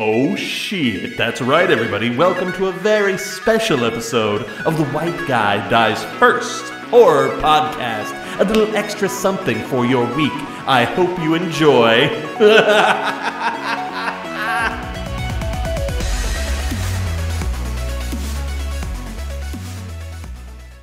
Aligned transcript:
Oh 0.00 0.36
shit, 0.36 1.16
that's 1.16 1.40
right, 1.42 1.68
everybody. 1.68 2.16
Welcome 2.16 2.52
to 2.52 2.66
a 2.68 2.72
very 2.72 3.18
special 3.18 3.84
episode 3.84 4.42
of 4.64 4.78
The 4.78 4.84
White 4.84 5.26
Guy 5.26 5.68
Dies 5.68 6.04
First 6.20 6.70
horror 6.90 7.30
podcast. 7.38 8.14
A 8.38 8.44
little 8.44 8.76
extra 8.76 9.08
something 9.08 9.58
for 9.64 9.84
your 9.84 10.06
week. 10.14 10.30
I 10.68 10.84
hope 10.84 11.18
you 11.18 11.34
enjoy. 11.34 12.06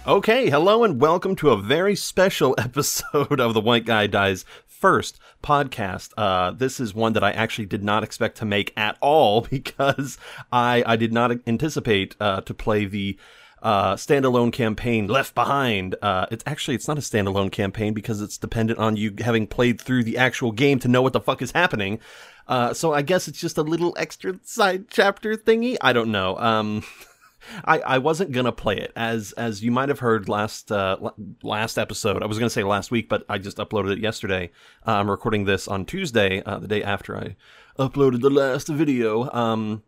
Okay, 0.08 0.52
hello 0.52 0.84
and 0.84 1.02
welcome 1.02 1.36
to 1.38 1.50
a 1.50 1.60
very 1.60 1.96
special 1.96 2.54
episode 2.60 3.40
of 3.40 3.56
The 3.56 3.60
White 3.60 3.86
Guy 3.86 4.06
Dies 4.06 4.46
First 4.86 5.18
podcast. 5.42 6.12
Uh, 6.16 6.52
this 6.52 6.80
is 6.80 6.94
one 6.94 7.14
that 7.14 7.24
I 7.24 7.32
actually 7.32 7.66
did 7.66 7.84
not 7.84 8.04
expect 8.04 8.38
to 8.38 8.46
make 8.46 8.72
at 8.78 9.00
all 9.02 9.42
because 9.50 10.20
I, 10.52 10.84
I 10.86 10.96
did 10.96 11.12
not 11.12 11.32
anticipate 11.48 12.16
uh, 12.20 12.42
to 12.42 12.54
play 12.54 12.86
the 12.86 13.18
uh, 13.64 13.96
standalone 13.96 14.54
campaign 14.54 15.08
Left 15.08 15.34
Behind. 15.34 15.96
Uh, 16.04 16.28
it's 16.30 16.44
actually 16.46 16.76
it's 16.76 16.88
not 16.88 17.00
a 17.00 17.02
standalone 17.02 17.52
campaign 17.52 17.96
because 17.96 18.22
it's 18.22 18.38
dependent 18.38 18.78
on 18.78 18.96
you 18.96 19.16
having 19.18 19.48
played 19.48 19.82
through 19.82 20.04
the 20.04 20.20
actual 20.20 20.52
game 20.52 20.78
to 20.78 20.88
know 20.88 21.02
what 21.02 21.14
the 21.14 21.20
fuck 21.20 21.42
is 21.42 21.50
happening. 21.54 22.00
Uh, 22.48 22.72
so 22.72 22.94
I 22.94 23.02
guess 23.02 23.28
it's 23.28 23.42
just 23.42 23.58
a 23.58 23.64
little 23.64 23.96
extra 23.98 24.40
side 24.44 24.90
chapter 24.90 25.36
thingy. 25.36 25.78
I 25.82 25.94
don't 25.94 26.12
know. 26.12 26.38
Um, 26.38 26.84
I, 27.64 27.80
I 27.80 27.98
wasn't 27.98 28.32
gonna 28.32 28.52
play 28.52 28.78
it 28.78 28.92
as 28.96 29.32
as 29.34 29.64
you 29.64 29.72
might 29.72 29.90
have 29.90 30.00
heard 30.00 30.30
last 30.30 30.72
uh, 30.72 30.98
last 31.44 31.78
episode. 31.78 32.24
I 32.24 32.26
was 32.26 32.38
gonna 32.40 32.50
say 32.50 32.64
last 32.64 32.92
week, 32.92 33.10
but 33.10 33.24
I 33.30 33.38
just 33.38 33.58
uploaded 33.58 33.94
it 33.94 34.00
yesterday. 34.00 34.52
Uh, 34.86 34.94
I'm 34.94 35.10
recording 35.10 35.46
this 35.46 35.68
on 35.68 35.86
Tuesday, 35.86 36.42
uh, 36.44 36.60
the 36.60 36.68
day 36.68 36.84
after 36.84 37.18
I 37.18 37.36
uploaded 37.78 38.22
the 38.22 38.30
last 38.30 38.68
video. 38.68 39.30
Um, 39.32 39.84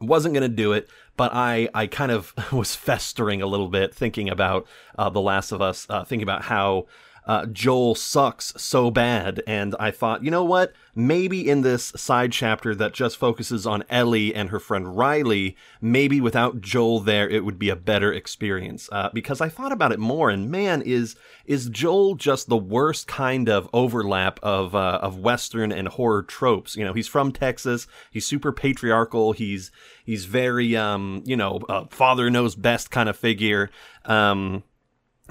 wasn't 0.00 0.34
gonna 0.34 0.48
do 0.48 0.72
it, 0.72 0.88
but 1.16 1.32
I 1.34 1.68
I 1.74 1.86
kind 1.86 2.12
of 2.12 2.32
was 2.52 2.74
festering 2.74 3.42
a 3.42 3.46
little 3.46 3.68
bit, 3.68 3.94
thinking 3.94 4.28
about 4.28 4.66
uh, 4.98 5.10
the 5.10 5.20
Last 5.20 5.52
of 5.52 5.62
Us, 5.62 5.86
uh, 5.88 6.04
thinking 6.04 6.24
about 6.24 6.42
how 6.42 6.86
uh, 7.26 7.46
Joel 7.46 7.94
sucks 7.94 8.52
so 8.56 8.90
bad. 8.90 9.42
And 9.46 9.74
I 9.80 9.90
thought, 9.90 10.24
you 10.24 10.30
know 10.30 10.44
what? 10.44 10.72
Maybe 10.94 11.48
in 11.48 11.62
this 11.62 11.92
side 11.96 12.32
chapter 12.32 12.74
that 12.76 12.94
just 12.94 13.16
focuses 13.16 13.66
on 13.66 13.84
Ellie 13.90 14.34
and 14.34 14.50
her 14.50 14.60
friend 14.60 14.96
Riley, 14.96 15.56
maybe 15.80 16.20
without 16.20 16.60
Joel 16.60 17.00
there, 17.00 17.28
it 17.28 17.44
would 17.44 17.58
be 17.58 17.68
a 17.68 17.76
better 17.76 18.12
experience. 18.12 18.88
Uh, 18.92 19.10
because 19.12 19.40
I 19.40 19.48
thought 19.48 19.72
about 19.72 19.92
it 19.92 19.98
more, 19.98 20.30
and 20.30 20.50
man, 20.50 20.82
is 20.82 21.16
is 21.44 21.68
Joel 21.68 22.14
just 22.14 22.48
the 22.48 22.56
worst 22.56 23.06
kind 23.06 23.48
of 23.48 23.68
overlap 23.72 24.40
of 24.42 24.74
uh, 24.74 25.00
of 25.02 25.18
Western 25.18 25.72
and 25.72 25.88
horror 25.88 26.22
tropes? 26.22 26.76
You 26.76 26.84
know, 26.84 26.92
he's 26.92 27.08
from 27.08 27.32
Texas. 27.32 27.86
He's 28.10 28.26
super 28.26 28.52
patriarchal. 28.52 29.32
He's 29.32 29.70
he's 30.04 30.24
very 30.24 30.76
um, 30.76 31.22
you 31.26 31.36
know, 31.36 31.60
father 31.90 32.30
knows 32.30 32.54
best 32.54 32.90
kind 32.90 33.08
of 33.08 33.16
figure. 33.16 33.70
Um, 34.04 34.62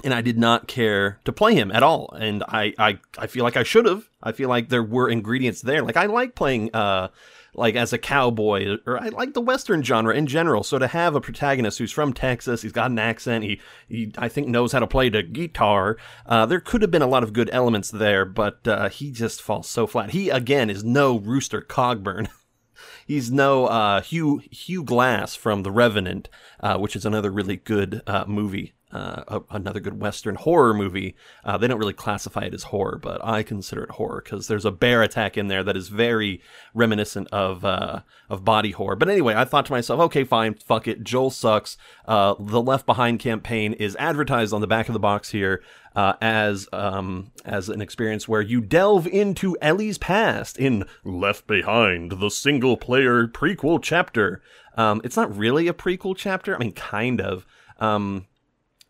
and 0.06 0.14
I 0.14 0.20
did 0.22 0.38
not 0.38 0.68
care 0.68 1.18
to 1.24 1.32
play 1.32 1.54
him 1.54 1.72
at 1.72 1.82
all. 1.82 2.14
And 2.18 2.44
I, 2.48 2.72
I, 2.78 2.98
I 3.18 3.26
feel 3.26 3.42
like 3.42 3.56
I 3.56 3.64
should 3.64 3.86
have. 3.86 4.08
I 4.22 4.30
feel 4.30 4.48
like 4.48 4.68
there 4.68 4.82
were 4.82 5.10
ingredients 5.10 5.60
there. 5.60 5.82
Like 5.82 5.96
I 5.96 6.06
like 6.06 6.36
playing, 6.36 6.70
uh, 6.72 7.08
like 7.54 7.74
as 7.74 7.92
a 7.92 7.98
cowboy, 7.98 8.76
or 8.86 9.02
I 9.02 9.08
like 9.08 9.34
the 9.34 9.40
western 9.40 9.82
genre 9.82 10.14
in 10.14 10.28
general. 10.28 10.62
So 10.62 10.78
to 10.78 10.86
have 10.86 11.16
a 11.16 11.20
protagonist 11.20 11.78
who's 11.78 11.90
from 11.90 12.12
Texas, 12.12 12.62
he's 12.62 12.70
got 12.70 12.92
an 12.92 13.00
accent, 13.00 13.44
he, 13.44 13.60
he 13.88 14.12
I 14.16 14.28
think 14.28 14.46
knows 14.46 14.72
how 14.72 14.78
to 14.78 14.86
play 14.86 15.08
the 15.08 15.24
guitar. 15.24 15.96
Uh, 16.24 16.46
there 16.46 16.60
could 16.60 16.82
have 16.82 16.90
been 16.92 17.02
a 17.02 17.08
lot 17.08 17.24
of 17.24 17.32
good 17.32 17.50
elements 17.52 17.90
there, 17.90 18.24
but 18.24 18.66
uh, 18.68 18.88
he 18.88 19.10
just 19.10 19.42
falls 19.42 19.68
so 19.68 19.88
flat. 19.88 20.10
He 20.10 20.30
again 20.30 20.70
is 20.70 20.84
no 20.84 21.18
Rooster 21.18 21.62
Cogburn. 21.62 22.28
he's 23.06 23.32
no 23.32 23.66
uh, 23.66 24.02
Hugh 24.02 24.40
Hugh 24.52 24.84
Glass 24.84 25.34
from 25.34 25.64
The 25.64 25.72
Revenant, 25.72 26.28
uh, 26.60 26.78
which 26.78 26.94
is 26.94 27.04
another 27.04 27.32
really 27.32 27.56
good 27.56 28.02
uh, 28.06 28.24
movie 28.28 28.74
uh, 28.92 29.40
another 29.50 29.80
good 29.80 30.00
Western 30.00 30.36
horror 30.36 30.72
movie. 30.72 31.16
Uh, 31.44 31.58
they 31.58 31.66
don't 31.66 31.78
really 31.78 31.92
classify 31.92 32.42
it 32.42 32.54
as 32.54 32.64
horror, 32.64 32.98
but 33.02 33.24
I 33.24 33.42
consider 33.42 33.82
it 33.82 33.90
horror 33.90 34.22
because 34.24 34.46
there's 34.46 34.64
a 34.64 34.70
bear 34.70 35.02
attack 35.02 35.36
in 35.36 35.48
there 35.48 35.64
that 35.64 35.76
is 35.76 35.88
very 35.88 36.40
reminiscent 36.72 37.28
of 37.32 37.64
uh, 37.64 38.00
of 38.30 38.44
body 38.44 38.70
horror. 38.70 38.94
But 38.94 39.08
anyway, 39.08 39.34
I 39.34 39.44
thought 39.44 39.66
to 39.66 39.72
myself, 39.72 40.00
okay, 40.02 40.22
fine, 40.22 40.54
fuck 40.54 40.86
it. 40.86 41.02
Joel 41.02 41.30
sucks. 41.30 41.76
Uh, 42.06 42.34
the 42.38 42.62
Left 42.62 42.86
Behind 42.86 43.18
campaign 43.18 43.72
is 43.72 43.96
advertised 43.96 44.54
on 44.54 44.60
the 44.60 44.66
back 44.68 44.88
of 44.88 44.92
the 44.92 45.00
box 45.00 45.30
here. 45.30 45.62
Uh, 45.96 46.12
as 46.20 46.68
um, 46.74 47.32
as 47.46 47.70
an 47.70 47.80
experience 47.80 48.28
where 48.28 48.42
you 48.42 48.60
delve 48.60 49.06
into 49.06 49.56
Ellie's 49.62 49.96
past 49.96 50.58
in 50.58 50.84
Left 51.04 51.46
Behind, 51.46 52.12
the 52.20 52.28
single 52.28 52.76
player 52.76 53.26
prequel 53.26 53.82
chapter. 53.82 54.42
Um, 54.76 55.00
it's 55.04 55.16
not 55.16 55.34
really 55.34 55.68
a 55.68 55.72
prequel 55.72 56.14
chapter. 56.14 56.54
I 56.54 56.58
mean, 56.58 56.72
kind 56.72 57.20
of. 57.20 57.46
Um, 57.78 58.26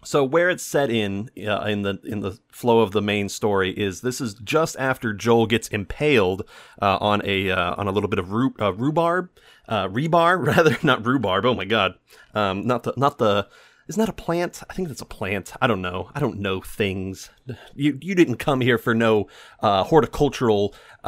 so 0.06 0.22
where 0.22 0.48
it's 0.48 0.62
set 0.62 0.88
in 0.88 1.30
uh, 1.46 1.62
in 1.62 1.82
the 1.82 1.98
in 2.04 2.20
the 2.20 2.38
flow 2.52 2.78
of 2.78 2.92
the 2.92 3.02
main 3.02 3.28
story 3.28 3.72
is 3.72 4.02
this 4.02 4.20
is 4.20 4.34
just 4.34 4.76
after 4.78 5.12
Joel 5.12 5.46
gets 5.46 5.66
impaled 5.68 6.42
uh, 6.80 6.96
on 7.00 7.22
a 7.24 7.50
uh, 7.50 7.74
on 7.76 7.88
a 7.88 7.90
little 7.90 8.08
bit 8.08 8.20
of 8.20 8.30
ru- 8.30 8.54
uh, 8.60 8.72
rhubarb, 8.72 9.30
uh, 9.68 9.88
rebar 9.88 10.44
rather, 10.46 10.78
not 10.84 11.04
rhubarb. 11.04 11.44
Oh 11.44 11.54
my 11.54 11.64
god, 11.64 11.94
um, 12.34 12.66
not 12.66 12.84
the 12.84 12.94
not 12.96 13.18
the. 13.18 13.48
Isn't 13.88 14.00
that 14.00 14.08
a 14.08 14.12
plant? 14.12 14.62
I 14.68 14.74
think 14.74 14.88
that's 14.88 15.00
a 15.00 15.06
plant. 15.06 15.52
I 15.60 15.66
don't 15.68 15.82
know. 15.82 16.10
I 16.14 16.20
don't 16.20 16.38
know 16.38 16.60
things. 16.60 17.30
You 17.74 17.98
you 18.00 18.14
didn't 18.14 18.36
come 18.36 18.60
here 18.60 18.78
for 18.78 18.94
no 18.94 19.26
uh, 19.60 19.84
horticultural 19.84 20.72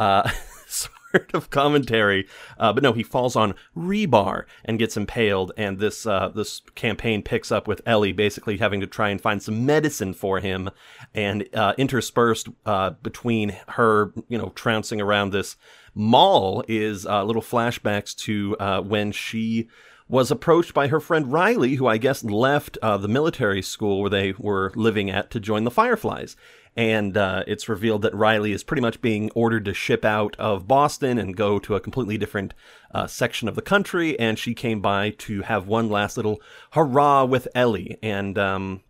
sort 1.11 1.33
of 1.33 1.49
commentary. 1.49 2.27
Uh, 2.57 2.73
but 2.73 2.83
no, 2.83 2.93
he 2.93 3.03
falls 3.03 3.35
on 3.35 3.55
rebar 3.75 4.45
and 4.65 4.79
gets 4.79 4.97
impaled, 4.97 5.51
and 5.57 5.79
this 5.79 6.05
uh, 6.05 6.29
this 6.29 6.61
campaign 6.75 7.21
picks 7.21 7.51
up 7.51 7.67
with 7.67 7.81
Ellie 7.85 8.13
basically 8.13 8.57
having 8.57 8.79
to 8.81 8.87
try 8.87 9.09
and 9.09 9.21
find 9.21 9.41
some 9.41 9.65
medicine 9.65 10.13
for 10.13 10.39
him, 10.39 10.69
and 11.13 11.47
uh, 11.53 11.73
interspersed 11.77 12.49
uh, 12.65 12.91
between 13.01 13.57
her, 13.69 14.13
you 14.27 14.37
know, 14.37 14.49
trouncing 14.55 15.01
around 15.01 15.31
this 15.31 15.55
mall 15.93 16.63
is 16.67 17.05
uh, 17.05 17.23
little 17.23 17.41
flashbacks 17.41 18.15
to 18.15 18.55
uh, 18.59 18.81
when 18.81 19.11
she 19.11 19.67
was 20.07 20.31
approached 20.31 20.73
by 20.73 20.87
her 20.87 20.99
friend 20.99 21.31
Riley, 21.31 21.75
who 21.75 21.85
I 21.85 21.97
guess 21.97 22.23
left 22.23 22.79
uh, 22.81 22.97
the 22.97 23.07
military 23.07 23.61
school 23.61 24.01
where 24.01 24.09
they 24.09 24.33
were 24.39 24.71
living 24.75 25.09
at 25.11 25.29
to 25.31 25.39
join 25.39 25.65
the 25.65 25.71
Fireflies 25.71 26.35
and 26.75 27.17
uh, 27.17 27.43
it's 27.47 27.67
revealed 27.67 28.01
that 28.03 28.15
Riley 28.15 28.51
is 28.51 28.63
pretty 28.63 28.81
much 28.81 29.01
being 29.01 29.29
ordered 29.35 29.65
to 29.65 29.73
ship 29.73 30.05
out 30.05 30.35
of 30.37 30.67
Boston 30.67 31.17
and 31.17 31.35
go 31.35 31.59
to 31.59 31.75
a 31.75 31.79
completely 31.79 32.17
different 32.17 32.53
uh, 32.93 33.07
section 33.07 33.47
of 33.47 33.55
the 33.55 33.61
country. 33.61 34.17
And 34.19 34.39
she 34.39 34.53
came 34.53 34.81
by 34.81 35.11
to 35.11 35.41
have 35.41 35.67
one 35.67 35.89
last 35.89 36.17
little 36.17 36.41
hurrah 36.71 37.25
with 37.25 37.47
Ellie, 37.53 37.97
and 38.01 38.37
um, 38.37 38.81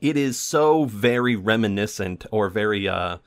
it 0.00 0.16
is 0.16 0.38
so 0.38 0.84
very 0.84 1.36
reminiscent 1.36 2.26
or 2.30 2.48
very 2.48 2.88
uh, 2.88 3.18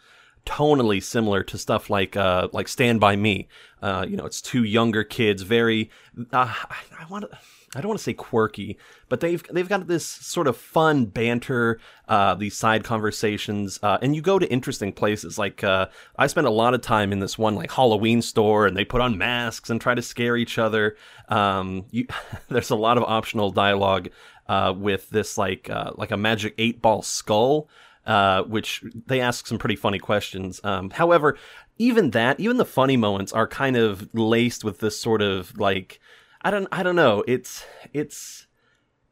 tonally 0.46 1.02
similar 1.02 1.44
to 1.44 1.58
stuff 1.58 1.90
like 1.90 2.18
uh, 2.18 2.48
like 2.52 2.68
Stand 2.68 3.00
by 3.00 3.16
Me. 3.16 3.48
Uh, 3.82 4.06
you 4.08 4.18
know, 4.18 4.26
it's 4.26 4.42
two 4.42 4.64
younger 4.64 5.04
kids, 5.04 5.44
very. 5.44 5.90
Uh, 6.32 6.54
I, 6.70 6.78
I 7.00 7.06
want 7.10 7.30
to. 7.30 7.38
I 7.76 7.82
don't 7.82 7.90
want 7.90 8.00
to 8.00 8.04
say 8.04 8.14
quirky, 8.14 8.78
but 9.10 9.20
they've 9.20 9.44
they've 9.52 9.68
got 9.68 9.88
this 9.88 10.06
sort 10.06 10.48
of 10.48 10.58
fun 10.58 11.06
banter, 11.06 11.80
uh, 12.08 12.36
these 12.36 12.56
side 12.56 12.84
conversations, 12.84 13.80
uh, 13.82 13.98
and 14.02 14.16
you 14.16 14.22
go 14.22 14.38
to 14.38 14.52
interesting 14.52 14.92
places. 14.92 15.38
Like 15.38 15.64
uh, 15.64 15.88
I 16.18 16.28
spent 16.28 16.48
a 16.48 16.52
lot 16.52 16.74
of 16.74 16.82
time 16.82 17.12
in 17.12 17.20
this 17.20 17.38
one 17.38 17.56
like 17.56 17.72
Halloween 17.72 18.22
store, 18.22 18.68
and 18.68 18.78
they 18.78 18.86
put 18.86 19.02
on 19.02 19.18
masks 19.18 19.70
and 19.70 19.82
try 19.82 19.96
to 19.96 20.02
scare 20.02 20.38
each 20.38 20.58
other. 20.58 20.96
Um, 21.30 21.86
you, 21.92 22.08
there's 22.50 22.70
a 22.70 22.76
lot 22.76 22.98
of 22.98 23.04
optional 23.04 23.52
dialogue 23.52 24.10
uh, 24.48 24.74
with 24.76 25.10
this 25.10 25.38
like 25.38 25.70
uh, 25.70 25.92
like 25.96 26.12
a 26.12 26.18
magic 26.18 26.54
eight 26.58 26.82
ball 26.82 27.02
skull. 27.02 27.70
Uh, 28.06 28.44
which 28.44 28.84
they 29.08 29.22
ask 29.22 29.48
some 29.48 29.58
pretty 29.58 29.78
funny 29.78 29.98
questions. 29.98 30.60
Um, 30.66 30.90
however, 30.90 31.38
even 31.78 32.12
that, 32.12 32.38
even 32.38 32.58
the 32.58 32.66
funny 32.66 32.98
moments 32.98 33.32
are 33.32 33.48
kind 33.48 33.78
of 33.78 34.10
laced 34.14 34.66
with 34.66 34.80
this 34.80 35.00
sort 35.00 35.22
of 35.22 35.58
like 35.58 36.02
I 36.44 36.52
don't 36.52 36.68
I 36.72 36.84
don't 36.84 36.96
know. 36.96 37.24
It's 37.28 37.66
it's 37.94 38.48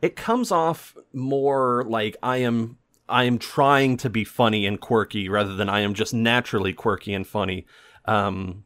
it 0.02 0.16
comes 0.16 0.52
off 0.52 0.96
more 1.14 1.86
like 1.88 2.18
I 2.22 2.38
am 2.38 2.78
I 3.08 3.26
am 3.26 3.38
trying 3.38 3.98
to 3.98 4.10
be 4.10 4.24
funny 4.24 4.66
and 4.66 4.80
quirky 4.80 5.30
rather 5.30 5.56
than 5.56 5.70
I 5.70 5.82
am 5.82 5.94
just 5.94 6.14
naturally 6.14 6.74
quirky 6.74 7.14
and 7.14 7.26
funny. 7.26 7.66
Um, 8.06 8.64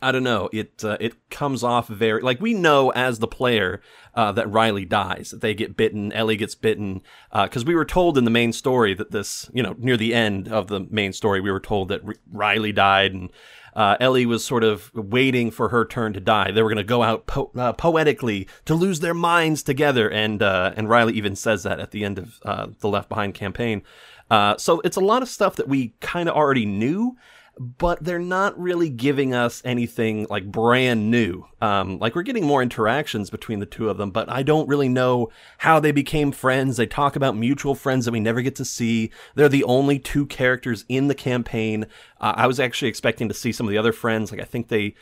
I 0.00 0.12
don't 0.12 0.22
know. 0.22 0.48
It 0.52 0.84
uh, 0.84 0.96
it 1.00 1.28
comes 1.28 1.64
off 1.64 1.88
very 1.88 2.22
like 2.22 2.40
we 2.40 2.54
know 2.54 2.90
as 2.90 3.18
the 3.18 3.26
player 3.26 3.80
uh, 4.14 4.30
that 4.32 4.50
Riley 4.50 4.84
dies. 4.84 5.34
They 5.36 5.54
get 5.54 5.76
bitten. 5.76 6.12
Ellie 6.12 6.36
gets 6.36 6.54
bitten 6.54 7.02
because 7.32 7.62
uh, 7.62 7.66
we 7.66 7.74
were 7.74 7.84
told 7.84 8.16
in 8.16 8.24
the 8.24 8.30
main 8.30 8.52
story 8.52 8.94
that 8.94 9.10
this 9.10 9.50
you 9.52 9.62
know 9.62 9.74
near 9.78 9.96
the 9.96 10.14
end 10.14 10.48
of 10.48 10.68
the 10.68 10.86
main 10.90 11.12
story 11.12 11.40
we 11.40 11.50
were 11.50 11.58
told 11.58 11.88
that 11.88 12.04
R- 12.04 12.14
Riley 12.30 12.72
died 12.72 13.12
and 13.12 13.30
uh, 13.78 13.96
Ellie 14.00 14.26
was 14.26 14.44
sort 14.44 14.64
of 14.64 14.92
waiting 14.92 15.52
for 15.52 15.68
her 15.68 15.84
turn 15.84 16.12
to 16.12 16.18
die. 16.20 16.50
They 16.50 16.62
were 16.62 16.68
going 16.68 16.78
to 16.78 16.82
go 16.82 17.04
out 17.04 17.28
po- 17.28 17.52
uh, 17.56 17.74
poetically 17.74 18.48
to 18.64 18.74
lose 18.74 18.98
their 18.98 19.14
minds 19.14 19.62
together, 19.62 20.10
and 20.10 20.42
uh, 20.42 20.72
and 20.76 20.88
Riley 20.88 21.12
even 21.12 21.36
says 21.36 21.62
that 21.62 21.78
at 21.78 21.92
the 21.92 22.04
end 22.04 22.18
of 22.18 22.40
uh, 22.44 22.66
the 22.80 22.88
Left 22.88 23.08
Behind 23.08 23.34
campaign. 23.34 23.84
Uh, 24.32 24.56
so 24.56 24.80
it's 24.80 24.96
a 24.96 25.00
lot 25.00 25.22
of 25.22 25.28
stuff 25.28 25.54
that 25.54 25.68
we 25.68 25.94
kind 26.00 26.28
of 26.28 26.34
already 26.34 26.66
knew, 26.66 27.16
but 27.58 28.02
they're 28.04 28.18
not 28.18 28.58
really 28.58 28.88
giving 28.88 29.34
us 29.34 29.60
anything 29.64 30.26
like 30.30 30.50
brand 30.50 31.10
new. 31.10 31.44
Um, 31.60 31.98
like 31.98 32.14
we're 32.14 32.22
getting 32.22 32.46
more 32.46 32.62
interactions 32.62 33.30
between 33.30 33.58
the 33.58 33.66
two 33.66 33.88
of 33.88 33.98
them, 33.98 34.10
but 34.10 34.30
I 34.30 34.42
don't 34.42 34.68
really 34.68 34.88
know 34.88 35.30
how 35.58 35.80
they 35.80 35.90
became 35.90 36.30
friends. 36.30 36.76
They 36.76 36.86
talk 36.86 37.16
about 37.16 37.36
mutual 37.36 37.74
friends 37.74 38.04
that 38.04 38.12
we 38.12 38.20
never 38.20 38.42
get 38.42 38.54
to 38.56 38.64
see. 38.64 39.10
They're 39.34 39.48
the 39.48 39.64
only 39.64 39.98
two 39.98 40.26
characters 40.26 40.84
in 40.88 41.08
the 41.08 41.14
campaign. 41.14 41.86
Uh, 42.20 42.34
I 42.36 42.46
was 42.46 42.60
actually 42.60 42.88
expecting 42.88 43.28
to 43.28 43.34
see 43.34 43.50
some 43.50 43.66
of 43.66 43.70
the 43.70 43.78
other 43.78 43.92
friends. 43.92 44.30
Like 44.30 44.40
I 44.40 44.44
think 44.44 44.68
they, 44.68 44.94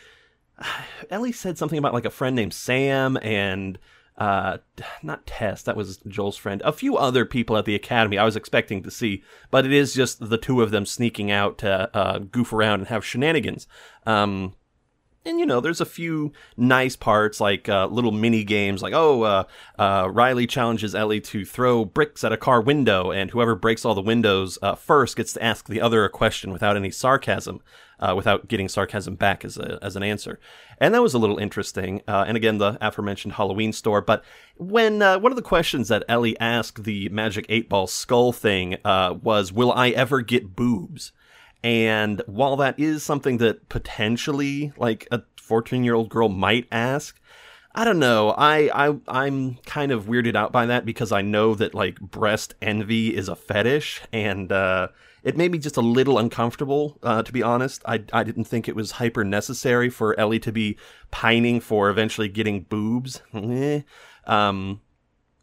Ellie 1.10 1.32
said 1.32 1.58
something 1.58 1.78
about 1.78 1.94
like 1.94 2.06
a 2.06 2.10
friend 2.10 2.34
named 2.34 2.54
Sam 2.54 3.18
and 3.20 3.78
uh, 4.18 4.58
not 5.02 5.26
Tess, 5.26 5.62
that 5.62 5.76
was 5.76 5.98
Joel's 6.08 6.36
friend, 6.36 6.62
a 6.64 6.72
few 6.72 6.96
other 6.96 7.24
people 7.24 7.56
at 7.56 7.64
the 7.64 7.74
academy 7.74 8.18
I 8.18 8.24
was 8.24 8.36
expecting 8.36 8.82
to 8.82 8.90
see, 8.90 9.22
but 9.50 9.66
it 9.66 9.72
is 9.72 9.94
just 9.94 10.28
the 10.30 10.38
two 10.38 10.62
of 10.62 10.70
them 10.70 10.86
sneaking 10.86 11.30
out 11.30 11.58
to 11.58 11.94
uh, 11.94 12.18
goof 12.18 12.52
around 12.52 12.80
and 12.80 12.88
have 12.88 13.04
shenanigans. 13.04 13.66
Um, 14.06 14.54
and 15.26 15.40
you 15.40 15.44
know, 15.44 15.60
there's 15.60 15.80
a 15.80 15.86
few 15.86 16.32
nice 16.56 16.94
parts 16.94 17.40
like 17.40 17.68
uh, 17.68 17.86
little 17.88 18.12
mini 18.12 18.44
games, 18.44 18.80
like 18.80 18.94
oh, 18.94 19.22
uh, 19.22 19.44
uh, 19.78 20.08
Riley 20.10 20.46
challenges 20.46 20.94
Ellie 20.94 21.20
to 21.22 21.44
throw 21.44 21.84
bricks 21.84 22.22
at 22.22 22.32
a 22.32 22.36
car 22.36 22.60
window, 22.60 23.10
and 23.10 23.30
whoever 23.30 23.56
breaks 23.56 23.84
all 23.84 23.94
the 23.94 24.00
windows 24.00 24.58
uh, 24.62 24.76
first 24.76 25.16
gets 25.16 25.32
to 25.32 25.42
ask 25.42 25.66
the 25.66 25.80
other 25.80 26.04
a 26.04 26.08
question 26.08 26.52
without 26.52 26.76
any 26.76 26.90
sarcasm 26.90 27.60
uh, 27.98 28.14
without 28.16 28.46
getting 28.46 28.68
sarcasm 28.68 29.16
back 29.16 29.44
as 29.44 29.58
a 29.58 29.78
as 29.82 29.96
an 29.96 30.04
answer, 30.04 30.38
and 30.78 30.94
that 30.94 31.02
was 31.02 31.12
a 31.12 31.18
little 31.18 31.38
interesting. 31.38 32.02
Uh, 32.06 32.24
and 32.26 32.36
again, 32.36 32.58
the 32.58 32.78
aforementioned 32.80 33.34
Halloween 33.34 33.72
store. 33.72 34.00
But 34.00 34.24
when 34.56 35.00
one 35.00 35.32
of 35.32 35.36
the 35.36 35.42
questions 35.42 35.88
that 35.88 36.04
Ellie 36.08 36.38
asked 36.38 36.84
the 36.84 37.08
Magic 37.08 37.46
Eight 37.48 37.68
Ball 37.68 37.88
Skull 37.88 38.32
thing 38.32 38.76
was, 38.84 39.52
"Will 39.52 39.72
I 39.72 39.90
ever 39.90 40.20
get 40.20 40.54
boobs?" 40.54 41.12
And 41.62 42.22
while 42.26 42.56
that 42.56 42.78
is 42.78 43.02
something 43.02 43.38
that 43.38 43.68
potentially 43.68 44.72
like 44.76 45.08
a 45.10 45.22
14 45.40 45.84
year 45.84 45.94
old 45.94 46.08
girl 46.08 46.28
might 46.28 46.66
ask, 46.70 47.18
I 47.76 47.84
don't 47.84 47.98
know. 47.98 48.30
I, 48.30 48.70
I 48.88 48.96
I'm 49.06 49.56
kind 49.66 49.92
of 49.92 50.06
weirded 50.06 50.34
out 50.34 50.50
by 50.50 50.64
that 50.66 50.86
because 50.86 51.12
I 51.12 51.20
know 51.20 51.54
that 51.54 51.74
like 51.74 52.00
breast 52.00 52.54
envy 52.62 53.14
is 53.14 53.28
a 53.28 53.36
fetish, 53.36 54.00
and 54.14 54.50
uh, 54.50 54.88
it 55.22 55.36
made 55.36 55.52
me 55.52 55.58
just 55.58 55.76
a 55.76 55.82
little 55.82 56.18
uncomfortable, 56.18 56.98
uh, 57.02 57.22
to 57.22 57.32
be 57.32 57.42
honest. 57.42 57.82
I, 57.84 58.02
I 58.14 58.24
didn't 58.24 58.44
think 58.44 58.66
it 58.66 58.74
was 58.74 58.92
hyper 58.92 59.24
necessary 59.24 59.90
for 59.90 60.18
Ellie 60.18 60.38
to 60.40 60.52
be 60.52 60.78
pining 61.10 61.60
for 61.60 61.90
eventually 61.90 62.28
getting 62.28 62.62
boobs. 62.62 63.20
Eh. 63.34 63.82
um, 64.26 64.80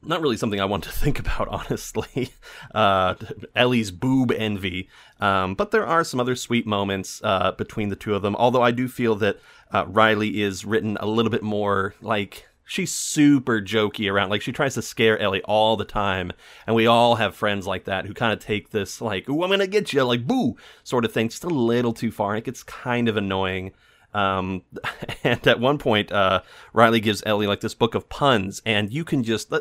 not 0.06 0.22
really 0.22 0.38
something 0.38 0.60
I 0.60 0.66
want 0.66 0.84
to 0.86 0.92
think 1.04 1.20
about, 1.20 1.48
honestly. 1.48 2.30
Uh, 2.74 3.14
Ellie's 3.56 3.92
boob 3.92 4.32
envy. 4.32 4.90
Um, 5.20 5.54
but 5.54 5.70
there 5.70 5.86
are 5.86 6.04
some 6.04 6.20
other 6.20 6.36
sweet 6.36 6.66
moments 6.66 7.22
uh, 7.24 7.52
between 7.52 7.90
the 7.90 7.96
two 7.96 8.16
of 8.16 8.24
them, 8.24 8.36
although 8.36 8.64
I 8.64 8.72
do 8.72 8.88
feel 8.88 9.16
that 9.18 9.38
uh, 9.72 9.86
Riley 9.88 10.42
is 10.42 10.66
written 10.66 10.98
a 11.00 11.06
little 11.06 11.30
bit 11.30 11.44
more 11.44 11.94
like 12.02 12.48
she's 12.66 12.92
super 12.92 13.62
jokey 13.62 14.12
around. 14.12 14.30
Like 14.30 14.42
she 14.42 14.52
tries 14.52 14.74
to 14.76 14.82
scare 14.82 15.20
Ellie 15.20 15.44
all 15.44 15.78
the 15.78 15.86
time, 15.86 16.32
and 16.66 16.76
we 16.76 16.88
all 16.88 17.16
have 17.16 17.36
friends 17.36 17.68
like 17.68 17.86
that 17.86 18.06
who 18.06 18.14
kind 18.14 18.34
of 18.34 18.40
take 18.40 18.72
this 18.72 19.02
like 19.02 19.30
"ooh, 19.30 19.44
I'm 19.44 19.50
gonna 19.50 19.68
get 19.68 19.94
you," 19.94 20.04
like 20.04 20.26
"boo" 20.26 20.56
sort 20.84 21.06
of 21.06 21.12
thing 21.12 21.30
just 21.30 21.44
a 21.44 21.50
little 21.50 21.94
too 21.94 22.12
far. 22.12 22.32
And 22.32 22.40
it 22.40 22.46
gets 22.46 22.64
kind 22.64 23.08
of 23.08 23.18
annoying. 23.18 23.72
Um, 24.14 24.64
and 25.24 25.46
at 25.48 25.60
one 25.60 25.78
point, 25.78 26.12
uh, 26.12 26.42
Riley 26.74 27.00
gives 27.00 27.24
Ellie 27.26 27.48
like 27.48 27.62
this 27.62 27.74
book 27.74 27.96
of 27.96 28.10
puns, 28.10 28.62
and 28.66 28.92
you 28.92 29.04
can 29.04 29.24
just, 29.24 29.52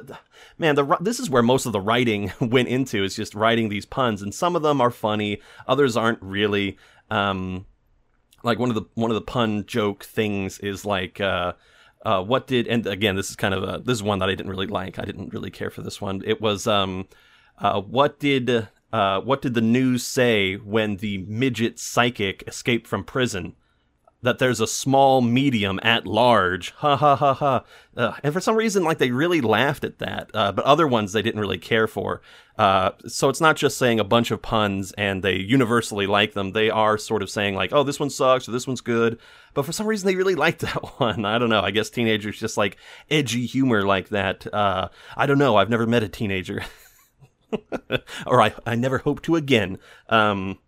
man, 0.59 0.75
the 0.75 0.97
this 1.01 1.21
is 1.21 1.31
where 1.31 1.43
most 1.43 1.67
of 1.67 1.73
the 1.73 1.81
writing 1.81 2.33
went 2.41 2.69
into 2.69 3.03
is 3.05 3.17
just 3.17 3.35
writing 3.35 3.69
these 3.69 3.87
puns, 3.87 4.23
and 4.23 4.35
some 4.35 4.57
of 4.57 4.63
them 4.63 4.81
are 4.81 4.91
funny, 4.91 5.41
others 5.67 5.97
aren't 5.97 6.23
really. 6.23 6.79
Um, 7.11 7.67
like 8.45 8.59
one 8.59 8.71
of 8.71 8.75
the 8.75 8.85
one 8.95 9.11
of 9.11 9.15
the 9.15 9.21
pun 9.21 9.65
joke 9.67 10.03
things 10.03 10.59
is 10.59 10.85
like, 10.85 11.21
uh, 11.21 11.53
uh, 12.05 12.23
what 12.23 12.47
did 12.47 12.67
and 12.67 12.87
again 12.87 13.15
this 13.15 13.31
is 13.31 13.37
kind 13.37 13.55
of 13.55 13.63
a 13.63 13.79
this 13.79 13.97
is 13.97 14.03
one 14.03 14.19
that 14.19 14.29
I 14.29 14.35
didn't 14.35 14.51
really 14.51 14.67
like. 14.67 14.99
I 14.99 15.05
didn't 15.05 15.33
really 15.33 15.51
care 15.51 15.71
for 15.71 15.83
this 15.83 16.01
one. 16.01 16.23
It 16.25 16.41
was 16.41 16.67
um, 16.67 17.07
uh, 17.59 17.81
what 17.81 18.19
did 18.19 18.69
uh, 18.93 19.21
what 19.21 19.41
did 19.41 19.55
the 19.55 19.61
news 19.61 20.05
say 20.05 20.57
when 20.57 20.97
the 20.97 21.19
midget 21.29 21.79
psychic 21.79 22.45
escaped 22.47 22.87
from 22.87 23.05
prison? 23.05 23.55
That 24.23 24.39
there's 24.39 24.61
a 24.61 24.67
small 24.67 25.21
medium 25.21 25.81
at 25.83 26.07
large. 26.07 26.71
Ha 26.77 26.97
ha 26.97 27.17
ha 27.17 27.35
ha. 27.35 27.65
Uh, 27.97 28.13
and 28.23 28.33
for 28.33 28.41
some 28.41 28.57
reason, 28.57 28.85
like 28.85 28.99
they 28.99 29.11
really 29.11 29.41
laughed 29.41 29.85
at 29.85 29.99
that. 29.99 30.31
Uh, 30.33 30.53
but 30.53 30.65
other 30.65 30.87
ones 30.87 31.13
they 31.13 31.23
didn't 31.23 31.41
really 31.41 31.59
care 31.59 31.89
for. 31.89 32.23
Uh, 32.57 32.93
so 33.07 33.29
it's 33.29 33.41
not 33.41 33.57
just 33.57 33.79
saying 33.79 33.99
a 33.99 34.05
bunch 34.05 34.31
of 34.31 34.41
puns 34.41 34.93
and 34.93 35.23
they 35.23 35.37
universally 35.37 36.07
like 36.07 36.35
them. 36.35 36.53
They 36.53 36.71
are 36.71 36.97
sort 36.99 37.23
of 37.23 37.31
saying 37.31 37.57
like, 37.57 37.73
oh, 37.73 37.83
this 37.83 37.99
one 37.99 38.11
sucks 38.11 38.49
or 38.49 38.53
this 38.53 38.67
one's 38.67 38.81
good. 38.81 39.19
But 39.55 39.67
for 39.67 39.73
some 39.73 39.87
reason, 39.87 40.07
they 40.07 40.17
really 40.17 40.35
liked 40.37 40.61
that 40.61 41.01
one. 41.01 41.25
I 41.25 41.39
don't 41.39 41.51
know. 41.51 41.63
I 41.63 41.73
guess 41.73 41.91
teenagers 41.91 42.39
just 42.39 42.57
like 42.57 42.77
edgy 43.11 43.47
humor 43.47 43.83
like 43.83 44.11
that. 44.11 44.53
Uh, 44.53 44.89
I 45.17 45.27
don't 45.27 45.39
know. 45.39 45.57
I've 45.57 45.71
never 45.71 45.87
met 45.87 46.05
a 46.05 46.09
teenager. 46.09 46.63
or 48.27 48.41
I, 48.41 48.55
I 48.65 48.77
never 48.77 48.99
hope 48.99 49.23
to 49.23 49.35
again. 49.35 49.79
Um, 50.09 50.59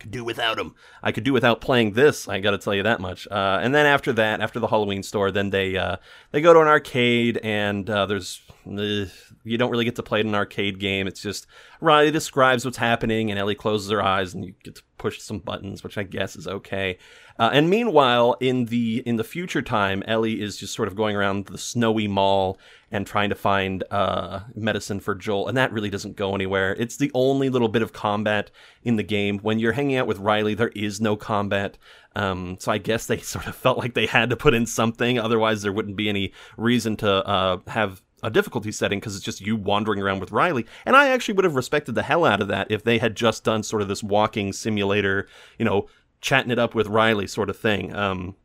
could 0.00 0.10
do 0.10 0.24
without 0.24 0.56
them. 0.56 0.74
I 1.02 1.12
could 1.12 1.24
do 1.24 1.32
without 1.32 1.60
playing 1.60 1.92
this. 1.92 2.26
I 2.26 2.40
got 2.40 2.52
to 2.52 2.58
tell 2.58 2.74
you 2.74 2.82
that 2.82 3.00
much. 3.00 3.28
Uh, 3.30 3.60
and 3.62 3.74
then 3.74 3.86
after 3.86 4.12
that, 4.14 4.40
after 4.40 4.58
the 4.58 4.66
Halloween 4.66 5.02
store, 5.02 5.30
then 5.30 5.50
they 5.50 5.76
uh, 5.76 5.96
they 6.32 6.40
go 6.40 6.52
to 6.52 6.60
an 6.60 6.66
arcade, 6.66 7.38
and 7.42 7.88
uh, 7.88 8.06
there's 8.06 8.40
uh, 8.66 9.04
you 9.44 9.58
don't 9.58 9.70
really 9.70 9.84
get 9.84 9.96
to 9.96 10.02
play 10.02 10.20
an 10.20 10.34
arcade 10.34 10.80
game. 10.80 11.06
It's 11.06 11.22
just 11.22 11.46
Riley 11.80 12.10
describes 12.10 12.64
what's 12.64 12.78
happening, 12.78 13.30
and 13.30 13.38
Ellie 13.38 13.54
closes 13.54 13.90
her 13.90 14.02
eyes, 14.02 14.34
and 14.34 14.44
you 14.44 14.54
get 14.64 14.76
to 14.76 14.82
push 15.00 15.18
some 15.18 15.38
buttons, 15.38 15.82
which 15.82 15.96
I 15.96 16.02
guess 16.02 16.36
is 16.36 16.46
okay. 16.46 16.98
Uh, 17.38 17.48
and 17.54 17.70
meanwhile, 17.70 18.36
in 18.38 18.66
the 18.66 19.02
in 19.06 19.16
the 19.16 19.24
future 19.24 19.62
time, 19.62 20.02
Ellie 20.06 20.42
is 20.42 20.58
just 20.58 20.74
sort 20.74 20.88
of 20.88 20.94
going 20.94 21.16
around 21.16 21.46
the 21.46 21.56
snowy 21.56 22.06
mall 22.06 22.58
and 22.92 23.06
trying 23.06 23.30
to 23.30 23.34
find 23.34 23.82
uh, 23.90 24.40
medicine 24.54 25.00
for 25.00 25.14
Joel, 25.14 25.48
and 25.48 25.56
that 25.56 25.72
really 25.72 25.88
doesn't 25.88 26.16
go 26.16 26.34
anywhere. 26.34 26.76
It's 26.78 26.98
the 26.98 27.10
only 27.14 27.48
little 27.48 27.68
bit 27.68 27.80
of 27.80 27.94
combat 27.94 28.50
in 28.82 28.96
the 28.96 29.02
game. 29.02 29.38
When 29.38 29.58
you're 29.58 29.72
hanging 29.72 29.96
out 29.96 30.06
with 30.06 30.18
Riley, 30.18 30.52
there 30.52 30.72
is 30.76 31.00
no 31.00 31.16
combat. 31.16 31.78
Um, 32.14 32.58
so 32.60 32.70
I 32.70 32.76
guess 32.76 33.06
they 33.06 33.18
sort 33.34 33.46
of 33.46 33.56
felt 33.56 33.78
like 33.78 33.94
they 33.94 34.06
had 34.06 34.28
to 34.28 34.36
put 34.36 34.52
in 34.52 34.66
something, 34.66 35.18
otherwise 35.18 35.62
there 35.62 35.72
wouldn't 35.72 35.96
be 35.96 36.10
any 36.10 36.34
reason 36.58 36.98
to 36.98 37.26
uh, 37.26 37.58
have 37.68 38.02
a 38.22 38.30
difficulty 38.30 38.72
setting 38.72 39.00
because 39.00 39.16
it's 39.16 39.24
just 39.24 39.40
you 39.40 39.56
wandering 39.56 40.00
around 40.00 40.20
with 40.20 40.32
Riley. 40.32 40.66
And 40.84 40.96
I 40.96 41.08
actually 41.08 41.34
would 41.34 41.44
have 41.44 41.54
respected 41.54 41.94
the 41.94 42.02
hell 42.02 42.24
out 42.24 42.40
of 42.40 42.48
that 42.48 42.70
if 42.70 42.84
they 42.84 42.98
had 42.98 43.14
just 43.14 43.44
done 43.44 43.62
sort 43.62 43.82
of 43.82 43.88
this 43.88 44.02
walking 44.02 44.52
simulator, 44.52 45.26
you 45.58 45.64
know, 45.64 45.88
chatting 46.20 46.50
it 46.50 46.58
up 46.58 46.74
with 46.74 46.86
Riley 46.86 47.26
sort 47.26 47.50
of 47.50 47.58
thing. 47.58 47.94
Um, 47.94 48.36